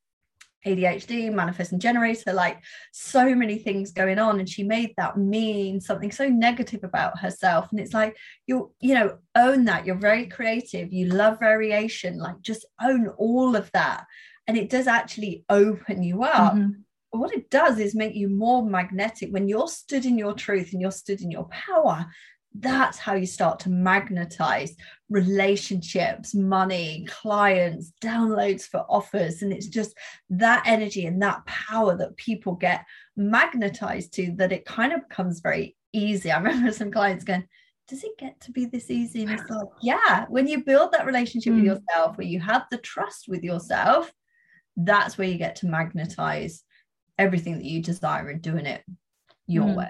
ADHD, 0.67 1.33
manifesting 1.33 1.79
generator, 1.79 2.33
like 2.33 2.59
so 2.93 3.35
many 3.35 3.59
things 3.59 3.93
going 3.93 4.19
on. 4.19 4.39
And 4.39 4.49
she 4.49 4.63
made 4.63 4.93
that 4.97 5.19
mean 5.19 5.81
something 5.81 6.11
so 6.11 6.29
negative 6.29 6.85
about 6.85 7.19
herself. 7.19 7.69
And 7.71 7.81
it's 7.81 7.95
like, 7.95 8.17
you, 8.47 8.73
you 8.81 8.95
know, 8.95 9.19
own 9.35 9.65
that. 9.67 9.87
You're 9.87 9.97
very 9.97 10.27
creative. 10.27 10.93
You 10.93 11.07
love 11.07 11.39
variation. 11.39 12.19
Like 12.19 12.41
just 12.41 12.67
own 12.83 13.09
all 13.17 13.57
of 13.57 13.71
that. 13.73 14.05
And 14.47 14.57
it 14.57 14.71
does 14.71 14.87
actually 14.87 15.45
open 15.49 16.03
you 16.03 16.23
up. 16.23 16.55
Mm-hmm. 16.55 16.81
But 17.13 17.21
what 17.21 17.33
it 17.33 17.49
does 17.49 17.79
is 17.79 17.95
make 17.95 18.15
you 18.15 18.29
more 18.29 18.69
magnetic 18.69 19.31
when 19.31 19.49
you're 19.49 19.69
stood 19.69 20.05
in 20.05 20.19
your 20.19 20.35
truth 20.35 20.73
and 20.73 20.83
you're 20.83 20.91
stood 20.91 21.21
in 21.21 21.31
your 21.31 21.45
power 21.45 22.07
that's 22.55 22.99
how 22.99 23.15
you 23.15 23.27
start 23.27 23.59
to 23.61 23.71
magnetize 23.71 24.77
relationships, 25.11 26.35
money, 26.35 27.05
clients, 27.09 27.93
downloads 28.01 28.63
for 28.63 28.87
offers. 28.89 29.43
And 29.43 29.53
it's 29.53 29.67
just 29.67 29.97
that 30.31 30.63
energy 30.65 31.07
and 31.07 31.21
that 31.23 31.45
power 31.47 31.97
that 31.97 32.17
people 32.17 32.55
get 32.55 32.85
magnetized 33.17 34.15
to 34.15 34.33
that 34.37 34.53
it 34.53 34.65
kind 34.65 34.93
of 34.93 35.09
becomes 35.09 35.41
very 35.41 35.77
easy. 35.93 36.31
I 36.31 36.37
remember 36.41 36.73
some 36.73 36.93
clients 36.93 37.25
going, 37.25 37.45
does 37.89 38.05
it 38.05 38.17
get 38.19 38.41
to 38.43 38.53
be 38.53 38.67
this 38.67 38.91
easy? 38.91 39.23
And 39.23 39.33
it's 39.33 39.51
like, 39.51 39.69
yeah, 39.83 40.25
when 40.29 40.47
you 40.47 40.65
build 40.65 40.93
that 40.93 41.07
relationship 41.07 41.53
mm. 41.53 41.57
with 41.57 41.65
yourself, 41.65 42.17
where 42.17 42.27
you 42.27 42.41
have 42.41 42.65
the 42.71 42.79
trust 42.79 43.27
with 43.29 43.43
yourself, 43.43 44.11
that's 44.77 45.19
where 45.19 45.29
you 45.29 45.39
get 45.39 45.57
to 45.57 45.67
magnetize 45.67 46.63
everything 47.19 47.55
that 47.55 47.65
you 47.65 47.83
desire 47.83 48.29
and 48.29 48.41
doing 48.41 48.67
it 48.67 48.83
your 49.47 49.67
mm. 49.67 49.77
way. 49.77 49.89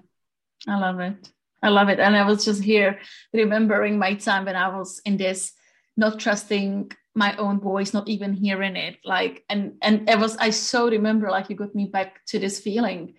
I 0.66 0.78
love 0.78 0.98
it. 1.00 1.33
I 1.64 1.70
love 1.70 1.88
it. 1.88 1.98
And 1.98 2.14
I 2.14 2.26
was 2.26 2.44
just 2.44 2.62
here 2.62 3.00
remembering 3.32 3.98
my 3.98 4.14
time 4.14 4.44
when 4.44 4.54
I 4.54 4.68
was 4.76 5.00
in 5.06 5.16
this, 5.16 5.52
not 5.96 6.20
trusting 6.20 6.92
my 7.14 7.34
own 7.36 7.58
voice, 7.58 7.94
not 7.94 8.06
even 8.06 8.34
hearing 8.34 8.76
it. 8.76 8.98
Like, 9.02 9.44
and 9.48 9.72
and 9.80 10.08
it 10.08 10.18
was 10.18 10.36
I 10.36 10.50
so 10.50 10.90
remember 10.90 11.30
like 11.30 11.48
you 11.48 11.56
got 11.56 11.74
me 11.74 11.86
back 11.86 12.24
to 12.26 12.38
this 12.38 12.60
feeling 12.60 13.14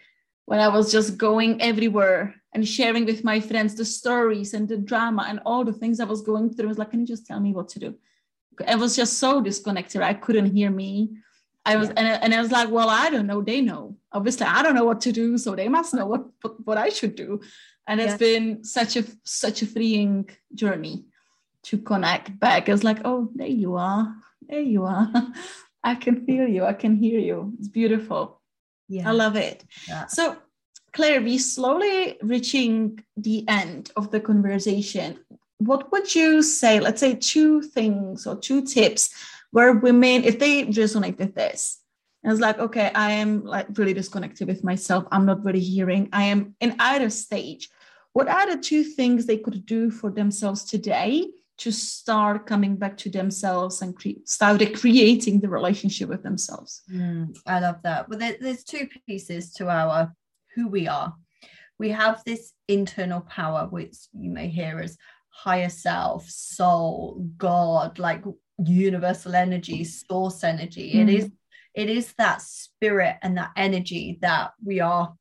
when 0.46 0.60
I 0.60 0.68
was 0.68 0.92
just 0.92 1.18
going 1.18 1.60
everywhere 1.60 2.36
and 2.54 2.68
sharing 2.68 3.06
with 3.06 3.24
my 3.24 3.40
friends 3.40 3.74
the 3.74 3.84
stories 3.84 4.54
and 4.54 4.70
the 4.70 4.78
drama 4.78 5.25
and 5.28 5.40
all 5.44 5.66
the 5.66 5.74
things 5.74 6.00
I 6.00 6.06
was 6.06 6.22
going 6.22 6.54
through. 6.54 6.68
I 6.68 6.74
was 6.74 6.78
like, 6.78 6.92
can 6.92 7.00
you 7.00 7.08
just 7.08 7.25
tell 7.25 7.40
me 7.40 7.52
what 7.52 7.70
to 7.70 7.80
do? 7.80 7.96
I 8.68 8.75
was 8.75 8.96
just 8.96 9.18
so 9.18 9.42
disconnected. 9.42 10.02
I 10.04 10.14
couldn't 10.14 10.54
hear 10.54 10.70
me. 10.70 11.18
I 11.68 11.78
was, 11.78 11.88
yeah. 11.88 11.96
and, 11.98 12.24
and 12.24 12.34
I 12.36 12.42
was 12.42 12.52
like, 12.52 12.70
well, 12.70 12.90
I 12.90 13.10
don't 13.10 13.25
know. 13.25 13.42
They 13.42 13.60
know. 13.60 13.98
Obviously, 14.12 14.46
I 14.46 14.62
don't 14.62 14.75
know 14.75 14.86
what 14.86 15.02
to 15.02 15.12
do, 15.12 15.36
so 15.40 15.56
they 15.56 15.68
must 15.68 15.96
know 15.96 16.06
what 16.06 16.25
what, 16.42 16.54
what 16.68 16.78
I 16.78 16.90
should 16.90 17.16
do 17.16 17.42
and 17.88 18.01
it's 18.01 18.18
been 18.18 18.63
such 18.63 18.96
a 18.96 19.04
such 19.24 19.62
a 19.62 19.65
freeing 19.65 20.30
journey 20.54 21.06
to 21.63 21.77
connect 21.77 22.39
back. 22.39 22.70
It's 22.70 22.84
like 22.84 23.00
oh 23.06 23.30
there 23.36 23.48
you 23.48 23.75
are. 23.75 24.15
There 24.48 24.62
you 24.62 24.86
are. 24.86 25.12
I 25.84 25.96
can 25.96 26.25
feel 26.25 26.48
you. 26.48 26.65
I 26.65 26.74
can 26.74 26.96
hear 26.96 27.20
you. 27.20 27.54
It's 27.60 27.68
beautiful. 27.68 28.42
Yeah. 28.88 29.10
i 29.10 29.12
love 29.12 29.36
it. 29.36 29.63
Yeah. 29.88 30.06
so 30.08 30.38
claire 30.94 31.22
we 31.22 31.38
slowly 31.38 32.18
reaching 32.22 33.04
the 33.18 33.46
end 33.48 33.92
of 33.96 34.12
the 34.12 34.20
conversation. 34.20 35.20
What 35.58 35.92
would 35.92 36.13
you 36.13 36.42
say 36.42 36.80
let's 36.80 37.00
say 37.00 37.15
two 37.15 37.62
things 37.62 38.27
or 38.27 38.36
two 38.36 38.62
tips 38.63 39.13
where 39.51 39.74
women 39.74 40.24
if 40.24 40.39
they 40.39 40.65
resonate 40.65 41.18
with 41.18 41.36
this? 41.36 41.80
And 42.25 42.32
it's 42.32 42.42
like, 42.42 42.58
okay, 42.58 42.92
I 42.96 43.12
am 43.12 43.46
like 43.46 43.68
really 43.77 43.94
disconnected 43.94 44.48
with 44.48 44.63
myself. 44.63 45.06
I'm 45.12 45.27
not 45.27 45.46
really 45.46 45.60
hearing. 45.60 46.10
I 46.12 46.24
am 46.24 46.56
in 46.60 46.75
either 46.80 47.12
stage. 47.12 47.70
What 48.15 48.29
are 48.29 48.50
the 48.50 48.62
two 48.62 48.86
things 48.86 49.25
they 49.25 49.36
could 49.36 49.65
do 49.65 49.91
for 49.91 50.10
themselves 50.10 50.63
today 50.63 51.27
to 51.57 51.69
start 51.69 52.45
coming 52.45 52.77
back 52.77 52.95
to 53.00 53.10
themselves 53.10 53.81
and 53.81 53.93
cre- 53.93 54.24
start 54.24 54.62
creating 54.79 55.41
the 55.41 55.50
relationship 55.50 56.07
with 56.07 56.24
themselves? 56.24 56.84
Mm, 56.89 57.38
I 57.45 57.60
love 57.60 57.81
that. 57.84 58.07
Well, 58.07 58.17
there, 58.17 58.38
there's 58.39 58.63
two 58.63 58.88
pieces 59.05 59.51
to 59.55 59.67
our 59.67 60.15
who 60.55 60.69
we 60.69 60.88
are. 60.88 61.13
We 61.77 61.89
have 61.89 62.24
this 62.25 62.53
internal 62.69 63.19
power, 63.19 63.67
which 63.69 63.98
you 64.13 64.31
may 64.31 64.48
hear 64.48 64.79
as 64.79 64.98
higher 65.27 65.67
self, 65.67 66.25
soul, 66.29 67.29
God, 67.36 68.00
like 68.00 68.24
universal 68.57 69.36
energy, 69.36 69.84
source 69.84 70.41
energy. 70.45 70.93
Mm. 70.93 71.01
It 71.01 71.10
is 71.15 71.31
it 71.74 71.89
is 71.89 72.13
that 72.17 72.41
spirit 72.41 73.17
and 73.22 73.36
that 73.36 73.51
energy 73.57 74.19
that 74.22 74.51
we 74.63 74.79
are 74.79 75.13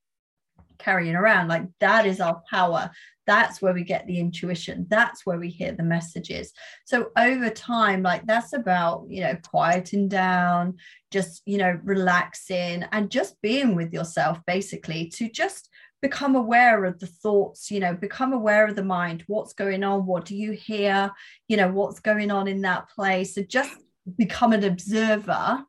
carrying 0.84 1.16
around. 1.16 1.48
Like 1.48 1.64
that 1.80 2.06
is 2.06 2.20
our 2.20 2.42
power. 2.50 2.90
That's 3.26 3.62
where 3.62 3.72
we 3.72 3.84
get 3.84 4.06
the 4.06 4.18
intuition. 4.18 4.86
That's 4.90 5.24
where 5.24 5.38
we 5.38 5.48
hear 5.48 5.72
the 5.72 5.82
messages. 5.82 6.52
So 6.84 7.10
over 7.16 7.48
time 7.48 8.02
like 8.02 8.26
that's 8.26 8.52
about 8.52 9.06
you 9.08 9.22
know 9.22 9.36
quieting 9.48 10.08
down 10.08 10.76
just 11.10 11.42
you 11.46 11.58
know 11.58 11.78
relaxing 11.82 12.84
and 12.92 13.10
just 13.10 13.40
being 13.40 13.74
with 13.74 13.92
yourself 13.92 14.40
basically 14.46 15.08
to 15.10 15.30
just 15.30 15.70
become 16.02 16.34
aware 16.36 16.84
of 16.84 16.98
the 16.98 17.06
thoughts 17.06 17.70
you 17.70 17.80
know 17.80 17.94
become 17.94 18.32
aware 18.34 18.66
of 18.66 18.76
the 18.76 18.84
mind. 18.84 19.24
What's 19.26 19.54
going 19.54 19.82
on? 19.84 20.04
What 20.04 20.26
do 20.26 20.36
you 20.36 20.52
hear? 20.52 21.10
You 21.48 21.56
know 21.56 21.72
what's 21.72 22.00
going 22.00 22.30
on 22.30 22.46
in 22.46 22.60
that 22.62 22.90
place? 22.90 23.34
So 23.34 23.42
just 23.42 23.74
become 24.18 24.52
an 24.52 24.64
observer 24.64 25.64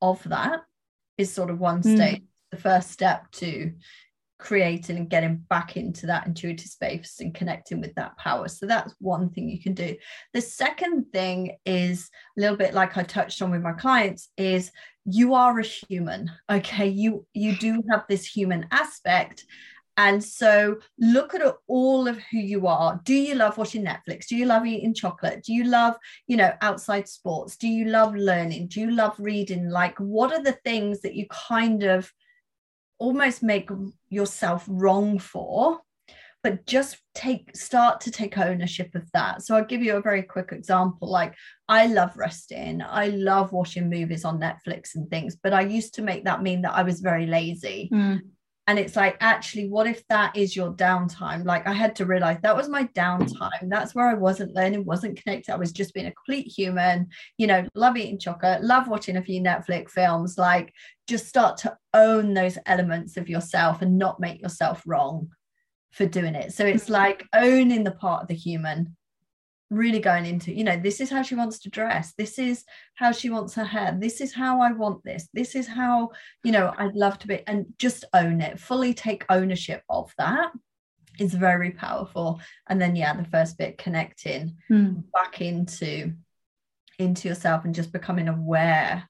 of 0.00 0.22
that 0.24 0.60
is 1.18 1.32
sort 1.32 1.50
of 1.50 1.58
one 1.58 1.82
mm. 1.82 1.94
stage 1.96 2.22
the 2.50 2.56
first 2.56 2.90
step 2.90 3.30
to 3.32 3.72
creating 4.38 4.96
and 4.96 5.08
getting 5.08 5.36
back 5.48 5.76
into 5.76 6.06
that 6.06 6.26
intuitive 6.26 6.68
space 6.68 7.16
and 7.20 7.34
connecting 7.34 7.80
with 7.80 7.94
that 7.94 8.16
power. 8.18 8.48
So 8.48 8.66
that's 8.66 8.94
one 9.00 9.30
thing 9.30 9.48
you 9.48 9.60
can 9.60 9.74
do. 9.74 9.96
The 10.34 10.40
second 10.40 11.06
thing 11.12 11.56
is 11.64 12.10
a 12.36 12.40
little 12.40 12.56
bit 12.56 12.74
like 12.74 12.96
I 12.96 13.02
touched 13.02 13.40
on 13.40 13.50
with 13.50 13.62
my 13.62 13.72
clients 13.72 14.28
is 14.36 14.70
you 15.04 15.34
are 15.34 15.58
a 15.58 15.64
human. 15.64 16.30
Okay, 16.50 16.88
you 16.88 17.26
you 17.32 17.56
do 17.56 17.82
have 17.90 18.04
this 18.08 18.26
human 18.26 18.66
aspect. 18.70 19.44
And 19.98 20.22
so 20.22 20.76
look 20.98 21.34
at 21.34 21.40
all 21.68 22.06
of 22.06 22.18
who 22.18 22.36
you 22.36 22.66
are. 22.66 23.00
Do 23.04 23.14
you 23.14 23.34
love 23.34 23.56
watching 23.56 23.82
Netflix? 23.82 24.26
Do 24.26 24.36
you 24.36 24.44
love 24.44 24.66
eating 24.66 24.92
chocolate? 24.92 25.42
Do 25.42 25.54
you 25.54 25.64
love, 25.64 25.96
you 26.26 26.36
know, 26.36 26.52
outside 26.60 27.08
sports? 27.08 27.56
Do 27.56 27.66
you 27.66 27.86
love 27.86 28.14
learning? 28.14 28.68
Do 28.68 28.80
you 28.82 28.90
love 28.90 29.14
reading? 29.18 29.70
Like 29.70 29.96
what 29.98 30.34
are 30.34 30.42
the 30.42 30.58
things 30.64 31.00
that 31.00 31.14
you 31.14 31.26
kind 31.30 31.82
of 31.82 32.12
almost 32.98 33.42
make 33.42 33.70
yourself 34.08 34.64
wrong 34.68 35.18
for 35.18 35.80
but 36.42 36.64
just 36.64 36.98
take 37.12 37.56
start 37.56 38.00
to 38.00 38.10
take 38.10 38.38
ownership 38.38 38.94
of 38.94 39.10
that. 39.12 39.42
So 39.42 39.56
i'll 39.56 39.64
give 39.64 39.82
you 39.82 39.96
a 39.96 40.00
very 40.00 40.22
quick 40.22 40.52
example. 40.52 41.10
Like 41.10 41.34
i 41.68 41.86
love 41.86 42.16
resting. 42.16 42.82
I 42.82 43.08
love 43.08 43.52
watching 43.52 43.90
movies 43.90 44.24
on 44.24 44.40
netflix 44.40 44.94
and 44.94 45.10
things 45.10 45.36
but 45.42 45.52
i 45.52 45.62
used 45.62 45.94
to 45.94 46.02
make 46.02 46.24
that 46.24 46.42
mean 46.42 46.62
that 46.62 46.74
i 46.74 46.82
was 46.82 47.00
very 47.00 47.26
lazy. 47.26 47.90
Mm 47.92 48.20
and 48.68 48.78
it's 48.78 48.96
like 48.96 49.16
actually 49.20 49.68
what 49.68 49.86
if 49.86 50.06
that 50.08 50.36
is 50.36 50.56
your 50.56 50.72
downtime? 50.72 51.44
Like 51.44 51.66
i 51.66 51.72
had 51.72 51.94
to 51.96 52.06
realize 52.06 52.38
that 52.42 52.56
was 52.56 52.68
my 52.68 52.84
downtime. 52.94 53.68
That's 53.68 53.94
where 53.94 54.08
i 54.08 54.14
wasn't 54.14 54.54
learning 54.54 54.84
wasn't 54.84 55.22
connected. 55.22 55.52
I 55.52 55.56
was 55.56 55.72
just 55.72 55.94
being 55.94 56.06
a 56.06 56.12
complete 56.12 56.46
human 56.46 57.08
you 57.38 57.46
know 57.46 57.66
love 57.74 57.96
eating 57.96 58.18
chocolate 58.18 58.62
love 58.62 58.88
watching 58.88 59.16
a 59.16 59.22
few 59.22 59.40
netflix 59.40 59.90
films. 59.90 60.36
Like 60.36 60.72
just 61.06 61.26
start 61.26 61.58
to 61.58 61.76
own 61.94 62.34
those 62.34 62.58
elements 62.66 63.16
of 63.16 63.28
yourself 63.28 63.82
and 63.82 63.98
not 63.98 64.20
make 64.20 64.42
yourself 64.42 64.82
wrong 64.86 65.28
for 65.92 66.06
doing 66.06 66.34
it. 66.34 66.52
So 66.52 66.66
it's 66.66 66.84
mm-hmm. 66.84 66.92
like 66.92 67.26
owning 67.32 67.84
the 67.84 67.92
part 67.92 68.22
of 68.22 68.28
the 68.28 68.34
human 68.34 68.95
really 69.70 69.98
going 69.98 70.24
into 70.24 70.52
you 70.52 70.62
know 70.62 70.76
this 70.76 71.00
is 71.00 71.10
how 71.10 71.22
she 71.22 71.34
wants 71.34 71.58
to 71.60 71.70
dress. 71.70 72.14
This 72.16 72.38
is 72.38 72.64
how 72.94 73.12
she 73.12 73.30
wants 73.30 73.54
her 73.54 73.64
hair. 73.64 73.96
This 73.98 74.20
is 74.20 74.32
how 74.32 74.60
i 74.60 74.72
want 74.72 75.02
this. 75.04 75.28
This 75.32 75.54
is 75.54 75.66
how 75.66 76.10
you 76.44 76.52
know 76.52 76.72
i'd 76.78 76.94
love 76.94 77.18
to 77.20 77.26
be. 77.26 77.42
And 77.46 77.66
just 77.78 78.04
own 78.12 78.40
it. 78.40 78.60
Fully 78.60 78.94
take 78.94 79.24
ownership 79.28 79.82
of 79.88 80.12
that 80.18 80.50
is 81.18 81.34
very 81.34 81.70
powerful. 81.72 82.40
And 82.68 82.80
then 82.80 82.96
yeah 82.96 83.16
the 83.16 83.24
first 83.24 83.58
bit 83.58 83.78
connecting 83.78 84.56
mm. 84.70 85.02
back 85.12 85.40
into 85.40 86.12
into 86.98 87.28
yourself 87.28 87.64
and 87.64 87.74
just 87.74 87.92
becoming 87.92 88.28
aware. 88.28 89.08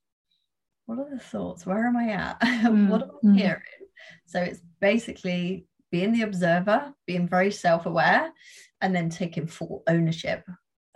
What 0.86 0.98
are 0.98 1.10
the 1.10 1.20
thoughts? 1.20 1.66
Where 1.66 1.86
am 1.86 1.96
i 1.96 2.10
at? 2.10 2.40
Mm. 2.66 2.88
what 2.88 3.02
am 3.02 3.10
i 3.22 3.26
mm. 3.26 3.38
hearing? 3.38 3.62
So 4.26 4.40
it's 4.40 4.60
basically 4.80 5.66
being 5.90 6.12
the 6.12 6.22
observer 6.22 6.92
being 7.06 7.28
very 7.28 7.50
self-aware 7.50 8.30
and 8.80 8.95
then 8.95 9.11
taking 9.11 9.47
full 9.47 9.83
ownership 9.87 10.45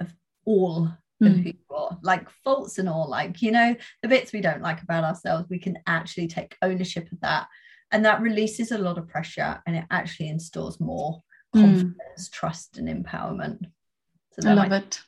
of 0.01 0.13
all 0.45 0.93
mm. 1.23 1.27
of 1.27 1.37
who 1.37 1.43
you 1.43 1.55
are, 1.71 1.99
like 2.03 2.29
faults 2.45 2.79
and 2.79 2.89
all, 2.89 3.09
like, 3.09 3.43
you 3.43 3.51
know, 3.51 3.75
the 4.03 4.09
bits 4.09 4.33
we 4.33 4.41
don't 4.41 4.63
like 4.63 4.83
about 4.83 5.05
ourselves, 5.05 5.49
we 5.51 5.59
can 5.59 5.79
actually 5.87 6.29
take 6.29 6.57
ownership 6.63 7.11
of 7.13 7.21
that. 7.21 7.47
And 7.93 8.05
that 8.05 8.21
releases 8.21 8.71
a 8.73 8.79
lot 8.79 8.99
of 8.99 9.09
pressure 9.09 9.61
and 9.67 9.77
it 9.77 9.85
actually 9.91 10.29
installs 10.29 10.79
more 10.79 11.23
hmm. 11.53 11.61
confidence, 11.61 12.29
mm. 12.29 12.31
trust, 12.31 12.79
and 12.79 12.89
empowerment. 12.89 13.67
So 14.39 14.51
I 14.51 14.55
love 14.55 14.73
it. 14.73 15.01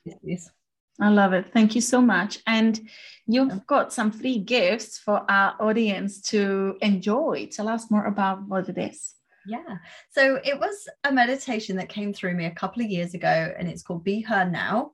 I 1.01 1.09
love 1.09 1.33
it. 1.33 1.47
Thank 1.53 1.75
you 1.75 1.81
so 1.81 2.01
much. 2.01 2.41
And 2.47 2.79
you've 3.27 3.67
got 3.67 3.93
some 3.93 4.11
free 4.11 4.39
gifts 4.39 4.99
for 4.99 5.25
our 5.31 5.57
audience 5.61 6.21
to 6.31 6.77
enjoy. 6.83 7.49
Tell 7.51 7.69
us 7.69 7.91
more 7.91 8.05
about 8.05 8.47
what 8.47 8.69
it 8.69 8.79
is. 8.79 9.15
Yeah. 9.47 9.77
So 10.11 10.41
it 10.45 10.59
was 10.59 10.89
a 11.05 11.13
meditation 11.13 11.77
that 11.77 11.89
came 11.89 12.13
through 12.13 12.35
me 12.35 12.47
a 12.47 12.51
couple 12.51 12.83
of 12.83 12.91
years 12.91 13.15
ago, 13.15 13.53
and 13.59 13.69
it's 13.69 13.83
called 13.83 14.05
Be 14.05 14.21
Her 14.21 14.49
Now. 14.49 14.93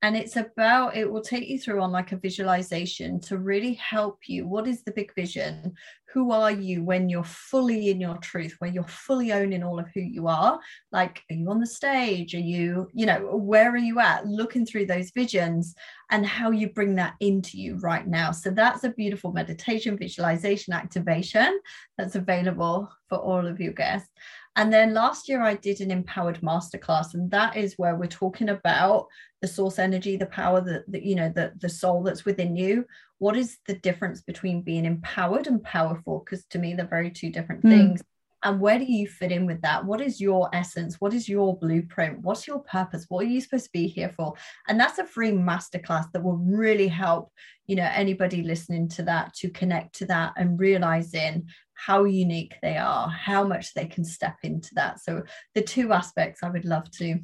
And 0.00 0.16
it's 0.16 0.36
about, 0.36 0.96
it 0.96 1.10
will 1.10 1.22
take 1.22 1.48
you 1.48 1.58
through 1.58 1.82
on 1.82 1.90
like 1.90 2.12
a 2.12 2.16
visualization 2.16 3.20
to 3.22 3.38
really 3.38 3.74
help 3.74 4.28
you. 4.28 4.46
What 4.46 4.68
is 4.68 4.84
the 4.84 4.92
big 4.92 5.12
vision? 5.14 5.74
who 6.12 6.30
are 6.32 6.50
you 6.50 6.82
when 6.82 7.08
you're 7.08 7.24
fully 7.24 7.90
in 7.90 8.00
your 8.00 8.16
truth 8.18 8.54
where 8.58 8.70
you're 8.70 8.84
fully 8.84 9.32
owning 9.32 9.62
all 9.62 9.78
of 9.78 9.88
who 9.94 10.00
you 10.00 10.26
are? 10.26 10.58
Like 10.90 11.22
are 11.30 11.34
you 11.34 11.50
on 11.50 11.60
the 11.60 11.66
stage? 11.66 12.34
Are 12.34 12.40
you 12.40 12.88
you 12.94 13.06
know 13.06 13.36
where 13.36 13.70
are 13.70 13.76
you 13.76 14.00
at? 14.00 14.26
Looking 14.26 14.64
through 14.64 14.86
those 14.86 15.10
visions 15.10 15.74
and 16.10 16.24
how 16.24 16.50
you 16.50 16.70
bring 16.70 16.94
that 16.96 17.14
into 17.20 17.58
you 17.58 17.76
right 17.76 18.06
now. 18.06 18.30
So 18.30 18.50
that's 18.50 18.84
a 18.84 18.90
beautiful 18.90 19.32
meditation 19.32 19.98
visualization 19.98 20.72
activation 20.72 21.60
that's 21.98 22.16
available 22.16 22.90
for 23.08 23.18
all 23.18 23.46
of 23.46 23.60
you 23.60 23.72
guests 23.72 24.10
and 24.58 24.72
then 24.72 24.92
last 24.92 25.28
year 25.28 25.40
I 25.40 25.54
did 25.54 25.80
an 25.80 25.92
empowered 25.92 26.40
masterclass, 26.40 27.14
and 27.14 27.30
that 27.30 27.56
is 27.56 27.78
where 27.78 27.94
we're 27.94 28.06
talking 28.08 28.48
about 28.48 29.06
the 29.40 29.46
source 29.46 29.78
energy, 29.78 30.16
the 30.16 30.26
power 30.26 30.60
that, 30.60 30.82
that 30.90 31.04
you 31.04 31.14
know, 31.14 31.28
the, 31.28 31.52
the 31.60 31.68
soul 31.68 32.02
that's 32.02 32.24
within 32.24 32.56
you. 32.56 32.84
What 33.18 33.36
is 33.36 33.58
the 33.68 33.74
difference 33.74 34.20
between 34.20 34.62
being 34.62 34.84
empowered 34.84 35.46
and 35.46 35.62
powerful? 35.62 36.24
Because 36.24 36.44
to 36.46 36.58
me, 36.58 36.74
they're 36.74 36.88
very 36.88 37.12
two 37.12 37.30
different 37.30 37.62
mm. 37.62 37.70
things. 37.70 38.02
And 38.44 38.60
where 38.60 38.78
do 38.78 38.84
you 38.84 39.08
fit 39.08 39.32
in 39.32 39.46
with 39.46 39.60
that? 39.62 39.84
What 39.84 40.00
is 40.00 40.20
your 40.20 40.48
essence? 40.52 41.00
What 41.00 41.12
is 41.12 41.28
your 41.28 41.58
blueprint? 41.58 42.20
What's 42.20 42.46
your 42.46 42.60
purpose? 42.60 43.06
What 43.08 43.24
are 43.24 43.28
you 43.28 43.40
supposed 43.40 43.64
to 43.64 43.72
be 43.72 43.88
here 43.88 44.12
for? 44.16 44.34
And 44.68 44.78
that's 44.78 44.98
a 44.98 45.04
free 45.04 45.32
masterclass 45.32 46.10
that 46.12 46.22
will 46.22 46.36
really 46.36 46.88
help, 46.88 47.32
you 47.66 47.74
know, 47.74 47.90
anybody 47.92 48.42
listening 48.42 48.88
to 48.90 49.02
that 49.04 49.34
to 49.34 49.50
connect 49.50 49.96
to 49.96 50.06
that 50.06 50.34
and 50.36 50.58
realizing 50.58 51.48
how 51.74 52.04
unique 52.04 52.54
they 52.62 52.76
are, 52.76 53.08
how 53.08 53.44
much 53.44 53.74
they 53.74 53.86
can 53.86 54.04
step 54.04 54.36
into 54.42 54.74
that. 54.74 55.00
So 55.00 55.22
the 55.54 55.62
two 55.62 55.92
aspects 55.92 56.42
I 56.42 56.50
would 56.50 56.64
love 56.64 56.90
to 56.92 57.18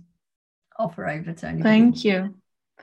offer 0.79 1.09
over 1.09 1.33
to 1.33 1.47
anybody. 1.47 1.63
Thank 1.63 2.05
you. 2.05 2.35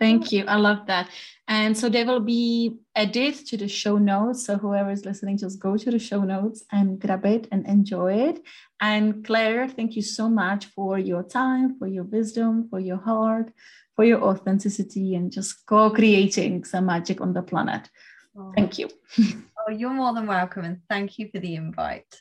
Thank 0.01 0.31
you. 0.31 0.45
I 0.47 0.55
love 0.55 0.87
that. 0.87 1.09
And 1.47 1.77
so 1.77 1.87
they 1.87 2.03
will 2.03 2.21
be 2.21 2.79
added 2.95 3.35
to 3.45 3.55
the 3.55 3.67
show 3.67 3.99
notes. 3.99 4.43
So 4.47 4.57
whoever 4.57 4.89
is 4.89 5.05
listening, 5.05 5.37
just 5.37 5.59
go 5.59 5.77
to 5.77 5.91
the 5.91 5.99
show 5.99 6.23
notes 6.23 6.63
and 6.71 6.99
grab 6.99 7.23
it 7.27 7.47
and 7.51 7.67
enjoy 7.67 8.13
it. 8.29 8.41
And 8.81 9.23
Claire, 9.23 9.69
thank 9.69 9.95
you 9.95 10.01
so 10.01 10.27
much 10.27 10.65
for 10.65 10.97
your 10.97 11.21
time, 11.21 11.77
for 11.77 11.85
your 11.85 12.05
wisdom, 12.05 12.67
for 12.67 12.79
your 12.79 12.97
heart, 12.97 13.51
for 13.95 14.03
your 14.03 14.23
authenticity, 14.23 15.13
and 15.13 15.31
just 15.31 15.67
co-creating 15.67 16.63
some 16.63 16.87
magic 16.87 17.21
on 17.21 17.33
the 17.33 17.43
planet. 17.43 17.87
Oh. 18.35 18.51
Thank 18.55 18.79
you. 18.79 18.89
oh, 19.19 19.71
you're 19.71 19.93
more 19.93 20.15
than 20.15 20.25
welcome. 20.25 20.65
And 20.65 20.79
thank 20.89 21.19
you 21.19 21.29
for 21.31 21.39
the 21.39 21.53
invite. 21.53 22.11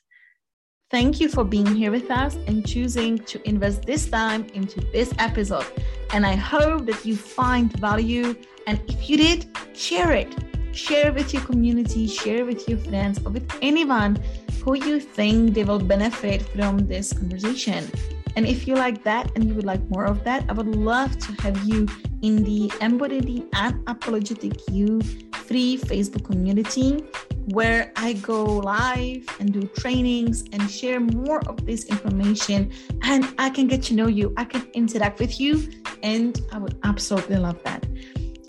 Thank 0.91 1.21
you 1.21 1.29
for 1.29 1.45
being 1.45 1.73
here 1.77 1.93
with 1.93 2.11
us 2.11 2.35
and 2.49 2.67
choosing 2.67 3.17
to 3.19 3.41
invest 3.49 3.83
this 3.83 4.11
time 4.11 4.45
into 4.55 4.81
this 4.93 5.15
episode. 5.21 5.65
And 6.13 6.27
I 6.27 6.35
hope 6.35 6.87
that 6.87 7.07
you 7.07 7.15
find 7.15 7.73
value. 7.79 8.35
And 8.67 8.81
if 8.89 9.09
you 9.09 9.17
did, 9.17 9.47
share 9.73 10.11
it. 10.11 10.35
Share 10.73 11.13
with 11.13 11.33
your 11.33 11.43
community, 11.43 12.09
share 12.09 12.45
with 12.45 12.69
your 12.69 12.79
friends, 12.79 13.25
or 13.25 13.31
with 13.31 13.49
anyone 13.63 14.21
who 14.65 14.75
you 14.75 14.99
think 14.99 15.55
they 15.55 15.63
will 15.63 15.79
benefit 15.79 16.43
from 16.43 16.79
this 16.89 17.13
conversation. 17.13 17.89
And 18.35 18.45
if 18.45 18.67
you 18.67 18.75
like 18.75 19.05
that 19.05 19.31
and 19.37 19.45
you 19.45 19.55
would 19.55 19.65
like 19.65 19.89
more 19.91 20.07
of 20.07 20.25
that, 20.25 20.45
I 20.49 20.55
would 20.55 20.75
love 20.75 21.17
to 21.19 21.33
have 21.43 21.57
you 21.63 21.87
in 22.23 22.43
the 22.43 22.73
Embodied 22.81 23.47
and 23.53 23.81
Apologetic 23.87 24.55
You 24.69 25.01
free 25.35 25.79
Facebook 25.79 26.25
community 26.25 27.05
where 27.53 27.93
I 27.97 28.15
go 28.15 28.45
live 28.45 29.25
and 29.39 29.53
do 29.53 29.63
trainings 29.79 30.45
and 30.53 30.71
share 30.71 31.01
more 31.01 31.41
of 31.49 31.65
this 31.67 31.85
information. 31.87 32.73
And 33.03 33.33
I 33.39 33.51
can 33.51 33.67
get 33.67 33.83
to 33.85 33.95
know 33.95 34.09
you, 34.09 34.33
I 34.37 34.45
can 34.45 34.67
interact 34.75 35.21
with 35.21 35.41
you, 35.41 35.71
and 36.03 36.41
I 36.53 36.59
would 36.59 36.79
absolutely 36.85 37.37
love 37.37 37.63
that. 37.65 37.87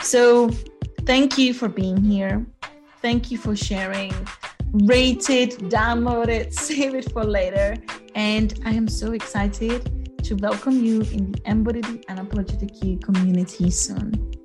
So, 0.02 0.50
thank 1.06 1.38
you 1.38 1.54
for 1.54 1.68
being 1.68 1.98
here. 1.98 2.46
Thank 3.02 3.32
you 3.32 3.38
for 3.38 3.56
sharing. 3.56 4.14
Rate 4.74 5.30
it, 5.30 5.58
download 5.70 6.28
it, 6.30 6.54
save 6.68 6.96
it 6.96 7.12
for 7.12 7.24
later. 7.24 7.76
And 8.16 8.60
I 8.66 8.74
am 8.74 8.88
so 8.88 9.12
excited 9.14 10.24
to 10.24 10.36
welcome 10.36 10.84
you 10.84 11.02
in 11.02 11.32
the 11.32 11.42
Embodied 11.46 12.06
and 12.08 12.20
Apologetic 12.20 13.02
community 13.04 13.70
soon. 13.70 14.41